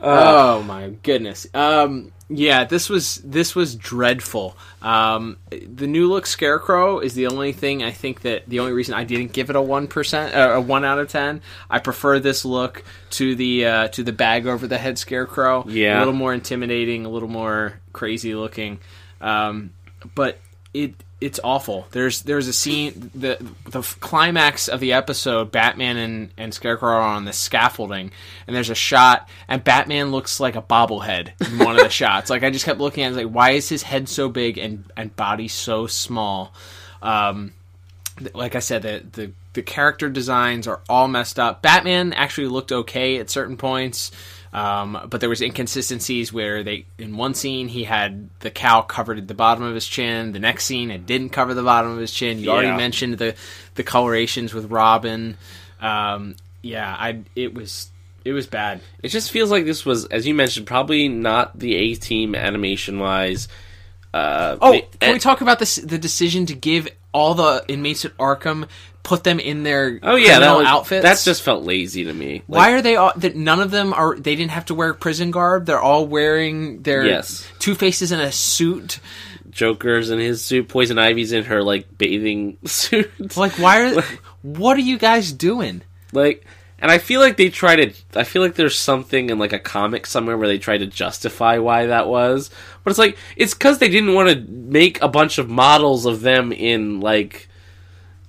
oh 0.00 0.62
my 0.62 0.90
goodness! 1.02 1.46
Um, 1.54 2.12
yeah, 2.30 2.64
this 2.64 2.90
was 2.90 3.16
this 3.16 3.54
was 3.54 3.74
dreadful. 3.74 4.56
Um, 4.82 5.38
the 5.50 5.86
new 5.86 6.08
look 6.08 6.26
Scarecrow 6.26 6.98
is 6.98 7.14
the 7.14 7.26
only 7.26 7.52
thing 7.52 7.82
I 7.82 7.90
think 7.90 8.20
that 8.22 8.46
the 8.46 8.60
only 8.60 8.72
reason 8.72 8.94
I 8.94 9.04
didn't 9.04 9.32
give 9.32 9.48
it 9.48 9.56
a 9.56 9.62
one 9.62 9.88
percent, 9.88 10.34
uh, 10.34 10.52
a 10.54 10.60
one 10.60 10.84
out 10.84 10.98
of 10.98 11.08
ten. 11.08 11.40
I 11.70 11.78
prefer 11.78 12.20
this 12.20 12.44
look 12.44 12.84
to 13.10 13.34
the 13.34 13.64
uh, 13.64 13.88
to 13.88 14.02
the 14.02 14.12
bag 14.12 14.46
over 14.46 14.66
the 14.66 14.76
head 14.76 14.98
Scarecrow. 14.98 15.64
Yeah. 15.66 15.98
a 15.98 16.00
little 16.00 16.12
more 16.12 16.34
intimidating, 16.34 17.06
a 17.06 17.08
little 17.08 17.28
more 17.28 17.80
crazy 17.94 18.34
looking. 18.34 18.80
Um, 19.20 19.70
but 20.14 20.38
it 20.74 20.94
it's 21.20 21.40
awful. 21.42 21.86
There's 21.90 22.22
there's 22.22 22.46
a 22.46 22.52
scene 22.52 23.10
the 23.14 23.38
the 23.66 23.82
climax 23.82 24.68
of 24.68 24.78
the 24.78 24.92
episode. 24.92 25.50
Batman 25.50 25.96
and 25.96 26.30
and 26.36 26.54
Scarecrow 26.54 26.90
are 26.90 27.00
on 27.00 27.24
the 27.24 27.32
scaffolding, 27.32 28.12
and 28.46 28.54
there's 28.54 28.70
a 28.70 28.76
shot, 28.76 29.28
and 29.48 29.64
Batman 29.64 30.12
looks 30.12 30.38
like 30.38 30.54
a 30.54 30.62
bobblehead 30.62 31.32
in 31.40 31.58
one 31.58 31.76
of 31.76 31.82
the 31.82 31.88
shots. 31.90 32.30
Like 32.30 32.44
I 32.44 32.50
just 32.50 32.64
kept 32.64 32.78
looking 32.78 33.02
at, 33.02 33.12
it, 33.12 33.16
like 33.16 33.34
why 33.34 33.50
is 33.50 33.68
his 33.68 33.82
head 33.82 34.08
so 34.08 34.28
big 34.28 34.58
and 34.58 34.84
and 34.96 35.14
body 35.16 35.48
so 35.48 35.88
small? 35.88 36.54
Um, 37.02 37.52
like 38.32 38.54
I 38.54 38.60
said, 38.60 38.82
the 38.82 39.02
the 39.10 39.32
the 39.54 39.62
character 39.62 40.08
designs 40.08 40.68
are 40.68 40.80
all 40.88 41.08
messed 41.08 41.40
up. 41.40 41.62
Batman 41.62 42.12
actually 42.12 42.46
looked 42.46 42.70
okay 42.70 43.18
at 43.18 43.28
certain 43.28 43.56
points. 43.56 44.12
Um, 44.52 45.06
but 45.10 45.20
there 45.20 45.28
was 45.28 45.42
inconsistencies 45.42 46.32
where 46.32 46.62
they 46.62 46.86
in 46.96 47.16
one 47.16 47.34
scene 47.34 47.68
he 47.68 47.84
had 47.84 48.30
the 48.40 48.50
cowl 48.50 48.82
covered 48.82 49.18
at 49.18 49.28
the 49.28 49.34
bottom 49.34 49.62
of 49.62 49.74
his 49.74 49.86
chin. 49.86 50.32
The 50.32 50.38
next 50.38 50.64
scene 50.64 50.90
it 50.90 51.04
didn't 51.04 51.30
cover 51.30 51.52
the 51.54 51.62
bottom 51.62 51.90
of 51.90 51.98
his 51.98 52.12
chin. 52.12 52.38
You 52.38 52.50
already 52.50 52.76
mentioned 52.76 53.18
the 53.18 53.34
the 53.74 53.82
colorations 53.82 54.54
with 54.54 54.70
Robin. 54.70 55.36
Um, 55.80 56.36
yeah, 56.62 56.96
I 56.98 57.20
it 57.36 57.54
was 57.54 57.90
it 58.24 58.32
was 58.32 58.46
bad. 58.46 58.80
It 59.02 59.08
just 59.08 59.30
feels 59.30 59.50
like 59.50 59.64
this 59.64 59.86
was, 59.86 60.06
as 60.06 60.26
you 60.26 60.34
mentioned, 60.34 60.66
probably 60.66 61.08
not 61.08 61.58
the 61.58 61.76
A 61.76 61.94
team 61.94 62.34
animation 62.34 62.98
wise. 62.98 63.48
Uh, 64.12 64.56
Oh, 64.60 64.80
can 65.00 65.12
we 65.12 65.18
talk 65.18 65.40
about 65.40 65.58
this? 65.58 65.76
The 65.76 65.98
decision 65.98 66.46
to 66.46 66.54
give 66.54 66.88
all 67.18 67.34
the 67.34 67.64
inmates 67.68 68.04
at 68.04 68.16
Arkham 68.16 68.68
put 69.02 69.24
them 69.24 69.40
in 69.40 69.62
their 69.62 69.98
Oh 70.02 70.16
yeah, 70.16 70.38
that 70.38 70.56
was, 70.56 70.66
outfits. 70.66 71.02
That 71.02 71.18
just 71.22 71.42
felt 71.42 71.64
lazy 71.64 72.04
to 72.04 72.12
me. 72.12 72.42
Like, 72.46 72.58
Why 72.58 72.72
are 72.72 72.82
they 72.82 72.96
all? 72.96 73.12
That 73.16 73.36
none 73.36 73.60
of 73.60 73.70
them 73.70 73.92
are. 73.92 74.16
They 74.16 74.36
didn't 74.36 74.52
have 74.52 74.66
to 74.66 74.74
wear 74.74 74.94
prison 74.94 75.30
garb. 75.30 75.66
They're 75.66 75.80
all 75.80 76.06
wearing 76.06 76.82
their 76.82 77.04
Yes. 77.06 77.46
Two 77.58 77.74
Faces 77.74 78.12
in 78.12 78.20
a 78.20 78.30
suit. 78.32 79.00
Joker's 79.50 80.10
in 80.10 80.18
his 80.20 80.44
suit, 80.44 80.68
Poison 80.68 80.98
Ivy's 80.98 81.32
in 81.32 81.44
her 81.44 81.62
like 81.62 81.98
bathing 81.98 82.58
suit. 82.64 83.36
Like, 83.36 83.52
why 83.58 83.90
are? 83.92 84.02
what 84.42 84.76
are 84.76 84.80
you 84.80 84.98
guys 84.98 85.32
doing? 85.32 85.82
like 86.12 86.46
and 86.80 86.90
i 86.90 86.98
feel 86.98 87.20
like 87.20 87.36
they 87.36 87.48
try 87.50 87.76
to 87.76 87.92
i 88.14 88.24
feel 88.24 88.42
like 88.42 88.54
there's 88.54 88.76
something 88.78 89.30
in 89.30 89.38
like 89.38 89.52
a 89.52 89.58
comic 89.58 90.06
somewhere 90.06 90.36
where 90.38 90.48
they 90.48 90.58
try 90.58 90.78
to 90.78 90.86
justify 90.86 91.58
why 91.58 91.86
that 91.86 92.08
was 92.08 92.50
but 92.84 92.90
it's 92.90 92.98
like 92.98 93.16
it's 93.36 93.54
because 93.54 93.78
they 93.78 93.88
didn't 93.88 94.14
want 94.14 94.28
to 94.28 94.40
make 94.52 95.00
a 95.02 95.08
bunch 95.08 95.38
of 95.38 95.48
models 95.50 96.06
of 96.06 96.20
them 96.20 96.52
in 96.52 97.00
like 97.00 97.48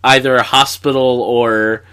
either 0.03 0.35
a 0.35 0.43
hospital 0.43 1.21
or 1.21 1.83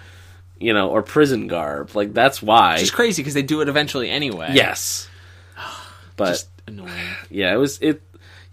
you 0.59 0.73
know 0.73 0.89
or 0.89 1.03
prison 1.03 1.47
garb 1.47 1.95
like 1.95 2.13
that's 2.13 2.41
why 2.41 2.77
It's 2.77 2.89
crazy 2.91 3.21
because 3.21 3.33
they 3.35 3.43
do 3.43 3.61
it 3.61 3.69
eventually 3.69 4.09
anyway. 4.09 4.51
yes 4.53 5.07
but 6.15 6.29
just 6.29 6.49
annoying. 6.67 6.91
yeah, 7.29 7.53
it 7.53 7.57
was 7.57 7.77
it. 7.81 8.01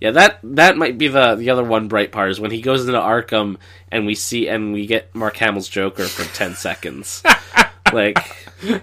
Yeah, 0.00 0.10
that 0.10 0.38
that 0.42 0.76
might 0.76 0.98
be 0.98 1.08
the 1.08 1.34
the 1.36 1.48
other 1.50 1.64
one 1.64 1.88
bright 1.88 2.12
part 2.12 2.30
is 2.30 2.38
when 2.38 2.50
he 2.50 2.60
goes 2.60 2.86
into 2.86 3.00
Arkham 3.00 3.56
and 3.90 4.04
we 4.04 4.14
see 4.14 4.48
and 4.48 4.72
we 4.74 4.86
get 4.86 5.14
Mark 5.14 5.36
Hamill's 5.38 5.68
Joker 5.68 6.04
for 6.04 6.24
ten 6.34 6.54
seconds. 6.56 7.22
like, 7.94 8.18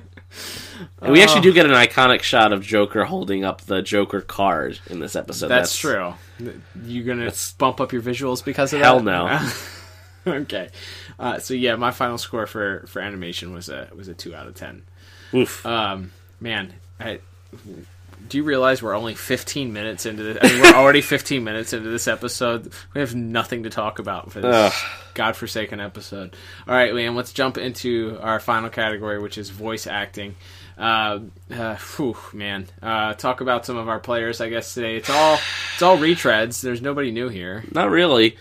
we 1.01 1.21
actually 1.21 1.41
do 1.41 1.53
get 1.53 1.65
an 1.65 1.73
iconic 1.73 2.21
shot 2.21 2.53
of 2.53 2.63
Joker 2.63 3.05
holding 3.05 3.43
up 3.43 3.61
the 3.61 3.81
Joker 3.81 4.21
card 4.21 4.79
in 4.87 4.99
this 4.99 5.15
episode. 5.15 5.47
That's, 5.47 5.77
true. 5.77 6.13
You're 6.83 7.05
gonna 7.05 7.31
bump 7.57 7.79
up 7.79 7.93
your 7.93 8.01
visuals 8.01 8.43
because 8.43 8.73
of 8.73 8.81
Hell 8.81 8.99
that? 9.01 9.53
no. 10.25 10.33
okay. 10.33 10.69
Uh, 11.19 11.39
so 11.39 11.53
yeah, 11.53 11.75
my 11.75 11.91
final 11.91 12.17
score 12.17 12.47
for 12.47 12.85
for 12.87 12.99
animation 13.01 13.53
was 13.53 13.69
a 13.69 13.89
was 13.95 14.07
a 14.07 14.13
two 14.13 14.33
out 14.33 14.47
of 14.47 14.55
ten. 14.55 14.83
Oof. 15.33 15.65
Um, 15.65 16.11
man, 16.39 16.73
I, 16.99 17.19
do 18.27 18.37
you 18.37 18.43
realize 18.43 18.81
we're 18.81 18.95
only 18.95 19.15
15 19.15 19.73
minutes 19.73 20.05
into 20.05 20.23
this? 20.23 20.37
I 20.41 20.47
mean, 20.47 20.61
we're 20.61 20.73
already 20.73 21.01
15 21.01 21.43
minutes 21.43 21.73
into 21.73 21.89
this 21.89 22.07
episode. 22.07 22.71
We 22.93 23.01
have 23.01 23.15
nothing 23.15 23.63
to 23.63 23.69
talk 23.69 23.99
about 23.99 24.31
for 24.31 24.41
this 24.41 24.55
Ugh. 24.55 24.73
godforsaken 25.13 25.79
episode. 25.79 26.35
All 26.67 26.73
right, 26.73 26.93
Liam, 26.93 27.15
let's 27.15 27.33
jump 27.33 27.57
into 27.57 28.17
our 28.21 28.39
final 28.39 28.69
category, 28.69 29.19
which 29.19 29.37
is 29.37 29.49
voice 29.49 29.87
acting. 29.87 30.35
Uh, 30.77 31.19
uh, 31.51 31.75
whew, 31.97 32.17
man. 32.33 32.67
Uh, 32.81 33.13
talk 33.13 33.41
about 33.41 33.65
some 33.65 33.77
of 33.77 33.87
our 33.89 33.99
players, 33.99 34.41
I 34.41 34.49
guess 34.49 34.73
today. 34.73 34.95
It's 34.97 35.09
all 35.09 35.37
it's 35.73 35.81
all 35.81 35.97
retreads. 35.97 36.61
There's 36.61 36.81
nobody 36.81 37.11
new 37.11 37.29
here. 37.29 37.63
Not 37.71 37.89
really. 37.89 38.37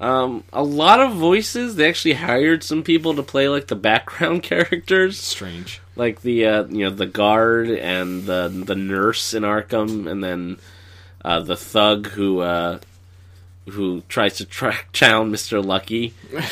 Um, 0.00 0.42
a 0.52 0.62
lot 0.62 0.98
of 1.00 1.12
voices. 1.12 1.76
They 1.76 1.88
actually 1.88 2.14
hired 2.14 2.64
some 2.64 2.82
people 2.82 3.14
to 3.14 3.22
play 3.22 3.48
like 3.48 3.68
the 3.68 3.76
background 3.76 4.42
characters, 4.44 5.18
Strange. 5.20 5.80
Like 5.96 6.22
the 6.22 6.46
uh, 6.46 6.64
you 6.64 6.84
know 6.84 6.90
the 6.90 7.06
guard 7.06 7.70
and 7.70 8.24
the 8.24 8.48
the 8.48 8.74
nurse 8.74 9.34
in 9.34 9.42
Arkham, 9.42 10.10
and 10.10 10.22
then 10.22 10.58
uh, 11.24 11.40
the 11.40 11.56
thug 11.56 12.08
who 12.08 12.40
uh, 12.40 12.78
who 13.68 14.02
tries 14.08 14.36
to 14.36 14.44
track 14.44 14.88
down 14.98 15.30
Mister 15.30 15.60
Lucky. 15.60 16.14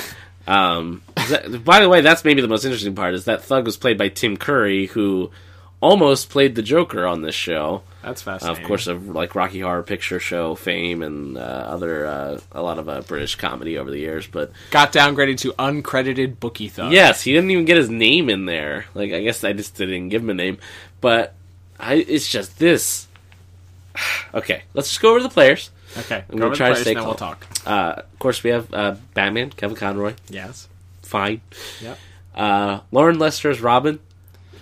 Um, 0.45 1.03
that, 1.15 1.65
by 1.65 1.79
the 1.79 1.89
way, 1.89 2.01
that's 2.01 2.25
maybe 2.25 2.41
the 2.41 2.49
most 2.49 2.65
interesting 2.65 2.97
part 2.97 3.15
is 3.15 3.27
that 3.27 3.45
thug 3.45 3.65
was 3.65 3.77
played 3.77 3.97
by 3.97 4.09
Tim 4.09 4.37
Curry, 4.37 4.87
who 4.87 5.31
almost 5.81 6.31
played 6.31 6.55
the 6.55 6.63
Joker 6.63 7.07
on 7.07 7.23
this 7.23 7.35
show. 7.35 7.83
That's 8.03 8.23
Uh, 8.23 8.33
fascinating. 8.33 8.63
of 8.63 8.69
course, 8.69 8.87
of 8.89 9.09
like 9.09 9.35
Rocky 9.35 9.61
Horror 9.61 9.83
Picture 9.83 10.19
Show 10.21 10.55
fame 10.55 11.03
and 11.03 11.39
uh, 11.39 11.41
other 11.41 12.07
uh, 12.07 12.41
a 12.53 12.61
lot 12.63 12.79
of 12.79 12.89
uh, 12.89 13.01
British 13.03 13.37
comedy 13.37 13.79
over 13.79 13.91
the 13.91 13.99
years. 13.99 14.27
But 14.27 14.53
got 14.71 14.93
downgraded 14.93 15.39
to 15.39 15.53
uncredited 15.53 16.41
bookie 16.41 16.69
thug. 16.69 16.93
yes, 16.93 17.23
he 17.23 17.33
didn't 17.33 17.51
even 17.51 17.65
get 17.65 17.77
his 17.77 17.89
name 17.91 18.29
in 18.29 18.47
there. 18.47 18.87
Like 18.95 19.13
I 19.13 19.23
guess 19.23 19.45
I 19.45 19.53
just 19.53 19.77
didn't 19.77 20.09
give 20.09 20.23
him 20.23 20.31
a 20.31 20.35
name. 20.35 20.59
But 21.01 21.35
I, 21.79 21.95
it's 21.95 22.29
just 22.29 22.59
this. 22.59 23.07
okay, 24.35 24.63
let's 24.75 24.89
just 24.89 25.01
go 25.01 25.11
over 25.11 25.21
the 25.23 25.29
players. 25.29 25.71
Okay. 25.99 26.25
I'm 26.31 26.39
gonna 26.39 26.55
try 26.55 26.71
to 26.71 26.77
stay 26.77 26.95
then 26.95 27.05
we'll 27.05 27.15
calm. 27.15 27.37
talk. 27.37 27.47
Uh, 27.67 28.03
of 28.03 28.19
course, 28.19 28.43
we 28.43 28.51
have 28.51 28.73
uh, 28.73 28.97
Batman, 29.15 29.51
Kevin 29.51 29.77
Conroy, 29.77 30.15
Yes. 30.31 30.69
fine. 31.03 31.43
Yep. 31.83 31.99
Uh, 32.35 32.81
Loren 32.91 33.19
Lester's 33.19 33.61
Robin, 33.61 34.01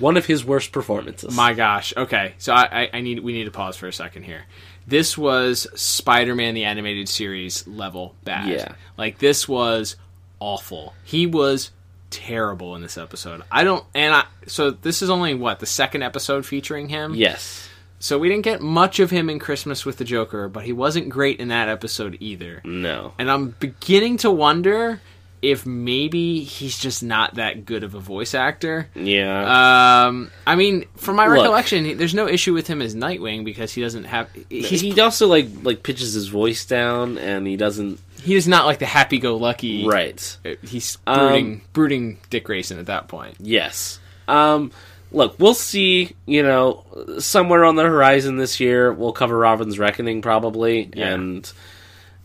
one 0.01 0.17
of 0.17 0.27
his 0.27 0.45
worst 0.45 0.73
performances. 0.73 1.35
My 1.37 1.53
gosh. 1.55 1.93
Okay, 1.97 2.35
so 2.39 2.53
I, 2.53 2.83
I, 2.83 2.91
I 2.95 3.01
need 3.01 3.21
we 3.21 3.33
need 3.33 3.45
to 3.45 3.51
pause 3.51 3.77
for 3.77 3.87
a 3.87 3.93
second 3.93 4.25
here. 4.25 4.45
This 4.87 5.17
was 5.17 5.69
Spider-Man 5.81 6.55
the 6.55 6.65
animated 6.65 7.09
series 7.09 7.67
level 7.69 8.15
bad. 8.25 8.49
Yeah. 8.49 8.73
like 8.97 9.19
this 9.19 9.47
was 9.49 9.97
awful. 10.41 10.95
He 11.05 11.27
was 11.27 11.71
terrible 12.11 12.75
in 12.75 12.83
this 12.83 12.99
episode. 12.99 13.43
I 13.53 13.63
don't, 13.63 13.85
and 13.95 14.13
I. 14.15 14.25
So 14.47 14.71
this 14.73 15.03
is 15.03 15.11
only 15.11 15.35
what 15.35 15.61
the 15.61 15.67
second 15.67 16.03
episode 16.03 16.45
featuring 16.45 16.89
him. 16.89 17.15
yes, 17.15 17.69
So 18.01 18.19
we 18.19 18.29
didn't 18.29 18.43
get 18.45 18.61
much 18.61 18.99
of 18.99 19.11
him 19.11 19.31
in 19.31 19.39
Christmas 19.39 19.85
with 19.87 19.99
the 19.99 20.05
Joker, 20.05 20.49
but 20.49 20.65
he 20.65 20.73
wasn't 20.73 21.09
great 21.09 21.39
in 21.39 21.49
that 21.49 21.69
episode 21.69 22.17
either. 22.19 22.63
no, 22.65 23.13
And 23.19 23.31
I'm 23.31 23.51
beginning 23.61 24.17
to 24.19 24.31
wonder 24.31 25.01
if 25.43 25.65
maybe 25.65 26.43
he's 26.45 26.79
just 26.79 27.03
not 27.03 27.37
that 27.37 27.65
good 27.65 27.83
of 27.85 27.95
a 27.95 28.01
voice 28.01 28.35
actor. 28.35 28.89
yeah. 28.95 30.07
Um, 30.07 30.31
I 30.47 30.55
mean, 30.57 30.85
from 30.97 31.17
my 31.17 31.27
Look. 31.27 31.39
recollection, 31.39 31.97
there's 31.97 32.15
no 32.15 32.29
issue 32.29 32.53
with 32.53 32.67
him 32.67 32.83
as 32.83 32.95
Nightwing 32.95 33.45
because 33.45 33.73
he 33.73 33.81
doesn't 33.81 34.05
have. 34.05 34.29
He's, 34.49 34.81
he 34.83 35.01
also 35.01 35.27
like 35.29 35.47
like 35.63 35.83
pitches 35.83 36.13
his 36.13 36.29
voice 36.29 36.65
down, 36.67 37.17
and 37.19 37.47
he 37.47 37.57
doesn't. 37.57 38.01
he 38.23 38.35
is 38.35 38.47
not 38.47 38.67
like 38.67 38.79
the 38.81 38.87
happy-go-lucky. 38.87 39.87
Right. 39.87 40.37
Uh, 40.45 40.51
He's 40.63 40.99
Um, 41.07 41.19
brooding, 41.29 41.61
brooding 41.73 42.19
Dick 42.29 42.45
Grayson 42.45 42.79
at 42.79 42.87
that 42.87 43.09
point. 43.09 43.37
Yes. 43.41 43.99
Um, 44.29 44.73
look, 45.11 45.39
we'll 45.39 45.55
see. 45.55 46.15
You 46.27 46.43
know, 46.43 46.85
somewhere 47.19 47.65
on 47.65 47.77
the 47.77 47.83
horizon 47.85 48.37
this 48.37 48.61
year, 48.61 48.93
we'll 48.93 49.13
cover 49.13 49.39
Robin's 49.39 49.79
Reckoning 49.79 50.21
probably, 50.23 50.91
Yeah. 50.95 51.15
and 51.15 51.51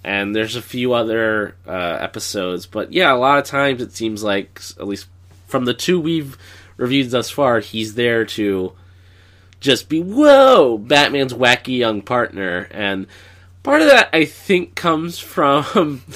and 0.05 0.35
there's 0.35 0.55
a 0.55 0.61
few 0.61 0.93
other 0.93 1.55
uh, 1.67 1.97
episodes. 1.99 2.67
But 2.67 2.93
yeah, 2.93 3.11
a 3.11 3.17
lot 3.17 3.39
of 3.39 3.45
times 3.45 3.81
it 3.81 3.91
seems 3.91 4.23
like, 4.23 4.61
at 4.79 4.87
least 4.87 5.07
from 5.47 5.65
the 5.65 5.73
two 5.73 5.99
we've 5.99 6.37
reviewed 6.77 7.09
thus 7.09 7.31
far, 7.31 7.59
he's 7.59 7.95
there 7.95 8.23
to 8.23 8.73
just 9.59 9.89
be 9.89 10.01
whoa, 10.01 10.77
Batman's 10.77 11.33
wacky 11.33 11.79
young 11.79 12.03
partner, 12.03 12.67
and 12.69 13.07
part 13.63 13.81
of 13.81 13.87
that 13.87 14.09
I 14.13 14.25
think 14.25 14.75
comes 14.75 15.17
from. 15.17 16.03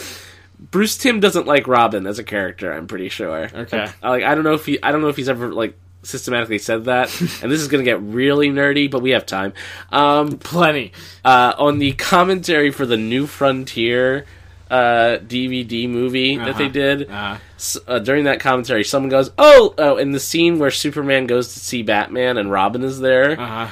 Bruce 0.59 0.97
Timm 0.97 1.19
doesn't 1.19 1.47
like 1.47 1.67
Robin 1.67 2.05
as 2.05 2.19
a 2.19 2.23
character. 2.23 2.71
I'm 2.71 2.85
pretty 2.85 3.09
sure. 3.09 3.49
Okay. 3.51 3.87
Like 4.03 4.23
I 4.23 4.35
don't 4.35 4.43
know 4.43 4.53
if 4.53 4.67
he 4.67 4.77
I 4.83 4.91
don't 4.91 5.01
know 5.01 5.07
if 5.07 5.15
he's 5.15 5.29
ever 5.29 5.51
like 5.51 5.73
systematically 6.03 6.57
said 6.59 6.85
that, 6.85 7.09
and 7.43 7.51
this 7.51 7.61
is 7.61 7.67
gonna 7.67 7.83
get 7.83 8.01
really 8.01 8.49
nerdy, 8.49 8.89
but 8.89 9.01
we 9.01 9.11
have 9.11 9.25
time. 9.25 9.53
Um, 9.91 10.37
Plenty. 10.37 10.91
uh, 11.25 11.53
on 11.57 11.79
the 11.79 11.91
commentary 11.93 12.71
for 12.71 12.85
the 12.85 12.97
New 12.97 13.27
Frontier 13.27 14.25
uh, 14.71 15.17
DVD 15.25 15.89
movie 15.89 16.37
that 16.37 16.57
they 16.57 16.65
Uh-huh. 16.65 16.71
did 16.71 17.09
Uh, 17.09 17.37
s- 17.55 17.77
uh, 17.87 17.97
during 17.99 18.25
that 18.25 18.39
commentary, 18.39 18.83
someone 18.83 19.09
goes, 19.09 19.31
"Oh, 19.37 19.73
oh!" 19.79 19.97
In 19.97 20.11
the 20.11 20.19
scene 20.19 20.59
where 20.59 20.69
Superman 20.69 21.25
goes 21.25 21.53
to 21.53 21.59
see 21.59 21.81
Batman 21.81 22.37
and 22.37 22.51
Robin 22.51 22.83
is 22.83 22.99
there, 22.99 23.39
uh, 23.39 23.69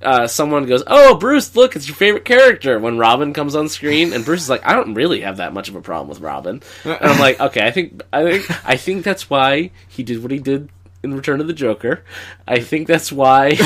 uh, 0.00 0.26
someone 0.28 0.64
goes, 0.66 0.84
"Oh, 0.86 1.16
Bruce, 1.16 1.56
look, 1.56 1.74
it's 1.74 1.88
your 1.88 1.96
favorite 1.96 2.24
character." 2.24 2.78
When 2.78 2.98
Robin 2.98 3.32
comes 3.32 3.56
on 3.56 3.68
screen, 3.68 4.12
and 4.12 4.24
Bruce 4.24 4.42
is 4.42 4.48
like, 4.48 4.64
"I 4.64 4.74
don't 4.76 4.94
really 4.94 5.22
have 5.22 5.38
that 5.38 5.52
much 5.52 5.68
of 5.68 5.74
a 5.74 5.80
problem 5.80 6.08
with 6.08 6.20
Robin," 6.20 6.62
and 6.84 6.98
I'm 7.02 7.18
like, 7.18 7.40
"Okay, 7.40 7.66
I 7.66 7.72
think, 7.72 8.00
I 8.12 8.22
think, 8.22 8.66
I 8.68 8.76
think 8.76 9.02
that's 9.04 9.28
why 9.28 9.72
he 9.88 10.04
did 10.04 10.22
what 10.22 10.30
he 10.30 10.38
did 10.38 10.68
in 11.02 11.14
Return 11.14 11.40
of 11.40 11.46
the 11.46 11.52
Joker. 11.52 12.02
I 12.46 12.60
think 12.60 12.86
that's 12.88 13.10
why." 13.12 13.56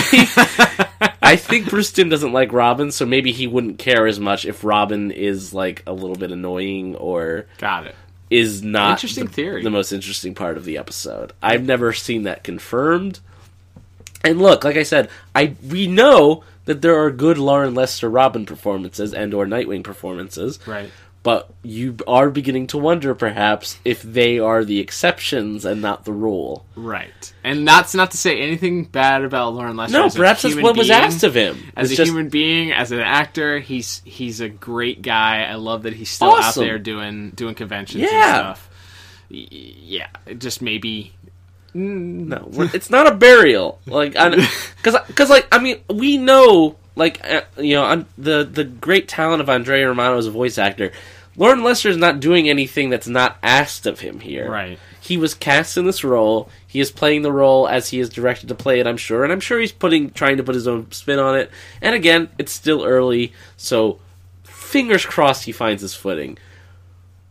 I 1.24 1.36
think 1.36 1.70
Bruce 1.70 1.92
Timm 1.92 2.08
doesn't 2.08 2.32
like 2.32 2.52
Robin, 2.52 2.90
so 2.90 3.06
maybe 3.06 3.32
he 3.32 3.46
wouldn't 3.46 3.78
care 3.78 4.06
as 4.06 4.18
much 4.20 4.44
if 4.44 4.64
Robin 4.64 5.10
is 5.10 5.54
like 5.54 5.82
a 5.86 5.92
little 5.92 6.16
bit 6.16 6.30
annoying 6.32 6.94
or 6.96 7.46
got 7.58 7.86
it. 7.86 7.94
is 8.28 8.62
not 8.62 8.92
Interesting 8.98 9.26
the, 9.26 9.32
theory. 9.32 9.62
the 9.62 9.70
most 9.70 9.92
interesting 9.92 10.34
part 10.34 10.56
of 10.56 10.64
the 10.64 10.76
episode. 10.76 11.32
I've 11.42 11.64
never 11.64 11.92
seen 11.92 12.24
that 12.24 12.44
confirmed. 12.44 13.20
And 14.24 14.40
look, 14.40 14.62
like 14.64 14.76
I 14.76 14.82
said, 14.82 15.08
I 15.34 15.54
we 15.68 15.86
know 15.86 16.44
that 16.66 16.82
there 16.82 17.02
are 17.02 17.10
good 17.10 17.38
Loren 17.38 17.74
Lester 17.74 18.10
Robin 18.10 18.44
performances 18.46 19.14
and 19.14 19.32
or 19.34 19.46
Nightwing 19.46 19.82
performances, 19.84 20.58
Right. 20.66 20.90
But 21.24 21.50
you 21.62 21.96
are 22.08 22.30
beginning 22.30 22.66
to 22.68 22.78
wonder 22.78 23.14
perhaps 23.14 23.78
if 23.84 24.02
they 24.02 24.40
are 24.40 24.64
the 24.64 24.80
exceptions 24.80 25.64
and 25.64 25.80
not 25.80 26.04
the 26.04 26.12
rule. 26.12 26.66
Right. 26.74 27.32
And 27.44 27.66
that's 27.68 27.94
not 27.94 28.10
to 28.10 28.16
say 28.16 28.40
anything 28.40 28.86
bad 28.86 29.22
about 29.22 29.54
Loren 29.54 29.76
Lester. 29.76 29.98
No, 29.98 30.10
perhaps 30.10 30.42
that's 30.42 30.56
what 30.56 30.76
was 30.76 30.90
asked 30.90 31.22
of 31.22 31.34
him. 31.36 31.62
As 31.76 31.90
It's 31.90 32.00
a 32.00 32.02
just- 32.02 32.10
human 32.10 32.28
being, 32.28 32.72
as 32.72 32.90
an 32.90 32.98
actor, 32.98 33.60
he's 33.60 34.02
he's 34.04 34.40
a 34.40 34.48
great 34.48 35.00
guy. 35.02 35.42
I 35.44 35.54
love 35.54 35.84
that 35.84 35.92
he's 35.94 36.10
still 36.10 36.34
out 36.34 36.56
there 36.56 36.80
doing 36.80 37.30
doing 37.30 37.54
conventions 37.54 38.02
Yeah. 38.02 38.08
and 38.48 38.56
stuff. 38.56 38.68
Yeah, 39.28 40.08
just 40.38 40.60
maybe 40.60 41.12
mm. 41.74 42.26
No, 42.26 42.48
it's 42.74 42.90
not 42.90 43.06
a 43.06 43.14
burial. 43.14 43.80
Like, 43.86 44.12
because, 44.12 44.98
because, 45.06 45.30
like, 45.30 45.46
I 45.52 45.58
mean, 45.58 45.78
we 45.88 46.18
know, 46.18 46.76
like, 46.94 47.24
uh, 47.24 47.42
you 47.58 47.74
know, 47.74 47.84
on 47.84 48.06
the 48.18 48.44
the 48.44 48.64
great 48.64 49.08
talent 49.08 49.40
of 49.40 49.48
Andrea 49.48 49.88
Romano 49.88 50.18
as 50.18 50.26
a 50.26 50.30
voice 50.30 50.58
actor. 50.58 50.92
Loren 51.34 51.64
Lester 51.64 51.88
is 51.88 51.96
not 51.96 52.20
doing 52.20 52.48
anything 52.48 52.90
that's 52.90 53.08
not 53.08 53.38
asked 53.42 53.86
of 53.86 54.00
him 54.00 54.20
here. 54.20 54.50
Right. 54.50 54.78
He 55.00 55.16
was 55.16 55.32
cast 55.34 55.78
in 55.78 55.86
this 55.86 56.04
role. 56.04 56.50
He 56.66 56.78
is 56.78 56.90
playing 56.90 57.22
the 57.22 57.32
role 57.32 57.66
as 57.66 57.88
he 57.88 58.00
is 58.00 58.10
directed 58.10 58.48
to 58.48 58.54
play 58.54 58.80
it. 58.80 58.86
I'm 58.86 58.98
sure, 58.98 59.24
and 59.24 59.32
I'm 59.32 59.40
sure 59.40 59.58
he's 59.58 59.72
putting 59.72 60.10
trying 60.10 60.36
to 60.36 60.42
put 60.42 60.54
his 60.54 60.68
own 60.68 60.92
spin 60.92 61.18
on 61.18 61.36
it. 61.36 61.50
And 61.80 61.94
again, 61.94 62.28
it's 62.38 62.52
still 62.52 62.84
early, 62.84 63.32
so 63.56 63.98
fingers 64.44 65.04
crossed 65.04 65.44
he 65.44 65.52
finds 65.52 65.82
his 65.82 65.94
footing. 65.94 66.38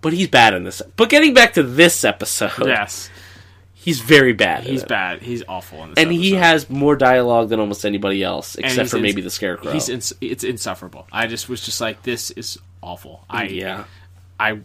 But 0.01 0.13
he's 0.13 0.27
bad 0.27 0.55
in 0.55 0.63
this. 0.63 0.81
But 0.97 1.09
getting 1.09 1.35
back 1.35 1.53
to 1.53 1.63
this 1.63 2.03
episode, 2.03 2.65
yes, 2.65 3.09
he's 3.81 3.99
very 3.99 4.33
bad. 4.33 4.63
he's 4.63 4.83
bad. 4.83 5.21
He's 5.21 5.43
awful 5.47 5.83
in 5.83 5.89
this. 5.93 6.03
and 6.03 6.11
he 6.11 6.33
has 6.33 6.69
more 6.69 6.95
dialogue 6.95 7.49
than 7.49 7.59
almost 7.59 7.83
anybody 7.85 8.23
else, 8.23 8.55
except 8.55 8.89
for 8.89 8.97
ins- 8.97 9.03
maybe 9.03 9.21
the 9.21 9.29
Scarecrow. 9.31 9.71
He's 9.71 9.89
ins- 9.89 10.13
it's 10.21 10.43
insufferable. 10.43 11.07
I 11.11 11.27
just 11.27 11.49
was 11.49 11.61
just 11.65 11.81
like, 11.81 12.03
this 12.03 12.29
is 12.31 12.57
awful. 12.81 13.25
I 13.29 13.45
yeah, 13.45 13.85
I 14.39 14.59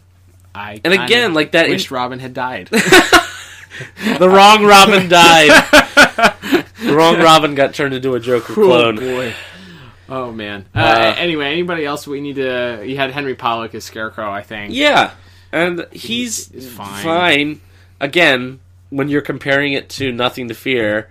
I 0.53 0.79
And 0.83 0.93
again, 0.93 1.33
like 1.33 1.51
that 1.53 1.67
in- 1.69 1.79
Robin 1.91 2.19
had 2.19 2.33
died. 2.33 2.67
the 4.19 4.29
wrong 4.29 4.63
Robin 4.65 5.07
died. 5.09 5.49
the 6.83 6.93
wrong 6.93 7.17
Robin 7.21 7.55
got 7.55 7.73
turned 7.73 7.93
into 7.93 8.13
a 8.15 8.19
Joker 8.19 8.53
clone. 8.53 8.95
boy. 8.97 9.33
Oh 10.09 10.31
man. 10.31 10.65
Uh, 10.73 10.79
Uh, 10.79 11.15
anyway, 11.17 11.47
anybody 11.51 11.85
else 11.85 12.07
we 12.07 12.21
need 12.21 12.35
to? 12.37 12.81
You 12.85 12.95
had 12.97 13.11
Henry 13.11 13.35
Polic 13.35 13.75
as 13.75 13.83
Scarecrow, 13.83 14.31
I 14.31 14.41
think. 14.41 14.73
Yeah, 14.73 15.11
and 15.51 15.85
he's 15.91 16.47
He's 16.51 16.71
fine. 16.71 17.03
fine. 17.03 17.61
Again, 17.99 18.59
when 18.89 19.09
you're 19.09 19.21
comparing 19.21 19.73
it 19.73 19.89
to 19.89 20.11
Nothing 20.11 20.47
to 20.47 20.53
Fear, 20.53 21.09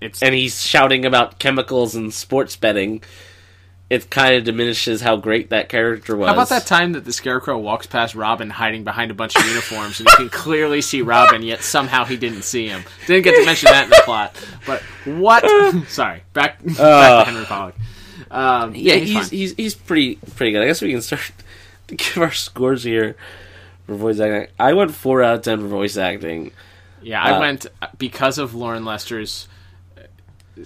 It's 0.00 0.22
and 0.22 0.34
he's 0.34 0.62
shouting 0.62 1.04
about 1.04 1.38
chemicals 1.38 1.94
and 1.94 2.12
sports 2.12 2.56
betting, 2.56 3.02
it 3.88 4.10
kind 4.10 4.34
of 4.34 4.44
diminishes 4.44 5.00
how 5.00 5.16
great 5.16 5.50
that 5.50 5.68
character 5.68 6.16
was. 6.16 6.26
How 6.26 6.32
about 6.34 6.48
that 6.48 6.66
time 6.66 6.92
that 6.94 7.04
the 7.04 7.12
Scarecrow 7.12 7.56
walks 7.58 7.86
past 7.86 8.14
Robin 8.16 8.50
hiding 8.50 8.82
behind 8.84 9.10
a 9.10 9.14
bunch 9.14 9.36
of 9.36 9.46
uniforms 9.46 10.00
and 10.00 10.08
you 10.08 10.16
can 10.16 10.28
clearly 10.28 10.80
see 10.82 11.02
Robin, 11.02 11.40
yet 11.42 11.62
somehow 11.62 12.04
he 12.04 12.16
didn't 12.16 12.42
see 12.42 12.66
him? 12.68 12.82
Didn't 13.06 13.22
get 13.22 13.36
to 13.38 13.46
mention 13.46 13.70
that 13.70 13.84
in 13.84 13.90
the 13.90 14.02
plot. 14.04 14.36
But 14.66 14.82
what? 15.04 15.44
Sorry, 15.88 16.22
back, 16.32 16.62
back 16.64 16.78
Uh. 16.80 17.24
to 17.24 17.30
Henry 17.30 17.44
Polic. 17.44 17.74
Um, 18.28 18.74
Yeah, 18.74 18.94
he's, 18.96 19.30
he's 19.30 19.30
he's 19.30 19.54
he's 19.56 19.74
pretty 19.76 20.16
pretty 20.34 20.50
good. 20.50 20.62
I 20.62 20.66
guess 20.66 20.82
we 20.82 20.90
can 20.90 21.00
start 21.00 21.30
to 21.86 21.94
give 21.94 22.18
our 22.18 22.32
scores 22.32 22.82
here 22.82 23.14
for 23.86 23.94
voice 23.94 24.20
acting. 24.20 24.52
I 24.58 24.72
went 24.74 24.92
four 24.92 25.22
out 25.22 25.36
of 25.36 25.42
ten 25.42 25.60
for 25.60 25.66
voice 25.68 25.96
acting. 25.96 26.52
Yeah, 27.02 27.22
I 27.22 27.32
Uh, 27.32 27.40
went 27.40 27.66
because 27.98 28.38
of 28.38 28.54
Loren 28.54 28.84
Lester's 28.84 29.48
uh, 29.96 30.62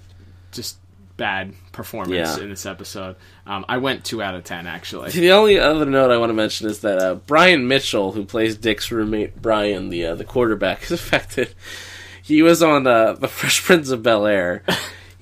just 0.53 0.77
bad 1.17 1.53
performance 1.73 2.39
Yeah. 2.39 2.43
in 2.43 2.49
this 2.51 2.65
episode. 2.65 3.17
Um, 3.47 3.65
I 3.69 3.77
went 3.77 4.05
two 4.05 4.23
out 4.23 4.35
of 4.35 4.45
ten 4.45 4.67
actually. 4.67 5.11
The 5.11 5.33
only 5.33 5.59
other 5.59 5.85
note 5.85 6.11
I 6.11 6.17
want 6.17 6.31
to 6.31 6.35
mention 6.35 6.69
is 6.69 6.81
that 6.81 6.99
uh, 6.99 7.15
Brian 7.27 7.69
Mitchell, 7.69 8.13
who 8.13 8.25
plays 8.25 8.57
Dick's 8.57 8.91
roommate 8.91 9.41
Brian, 9.43 9.91
the 9.91 10.07
uh, 10.07 10.15
the 10.15 10.25
quarterback, 10.25 10.83
is 10.85 10.93
affected. 10.93 11.55
He 12.23 12.43
was 12.43 12.63
on 12.63 12.87
uh, 12.87 13.15
the 13.15 13.29
Fresh 13.29 13.63
Prince 13.65 13.91
of 13.91 14.03
Bel 14.03 14.27
Air. 14.27 14.63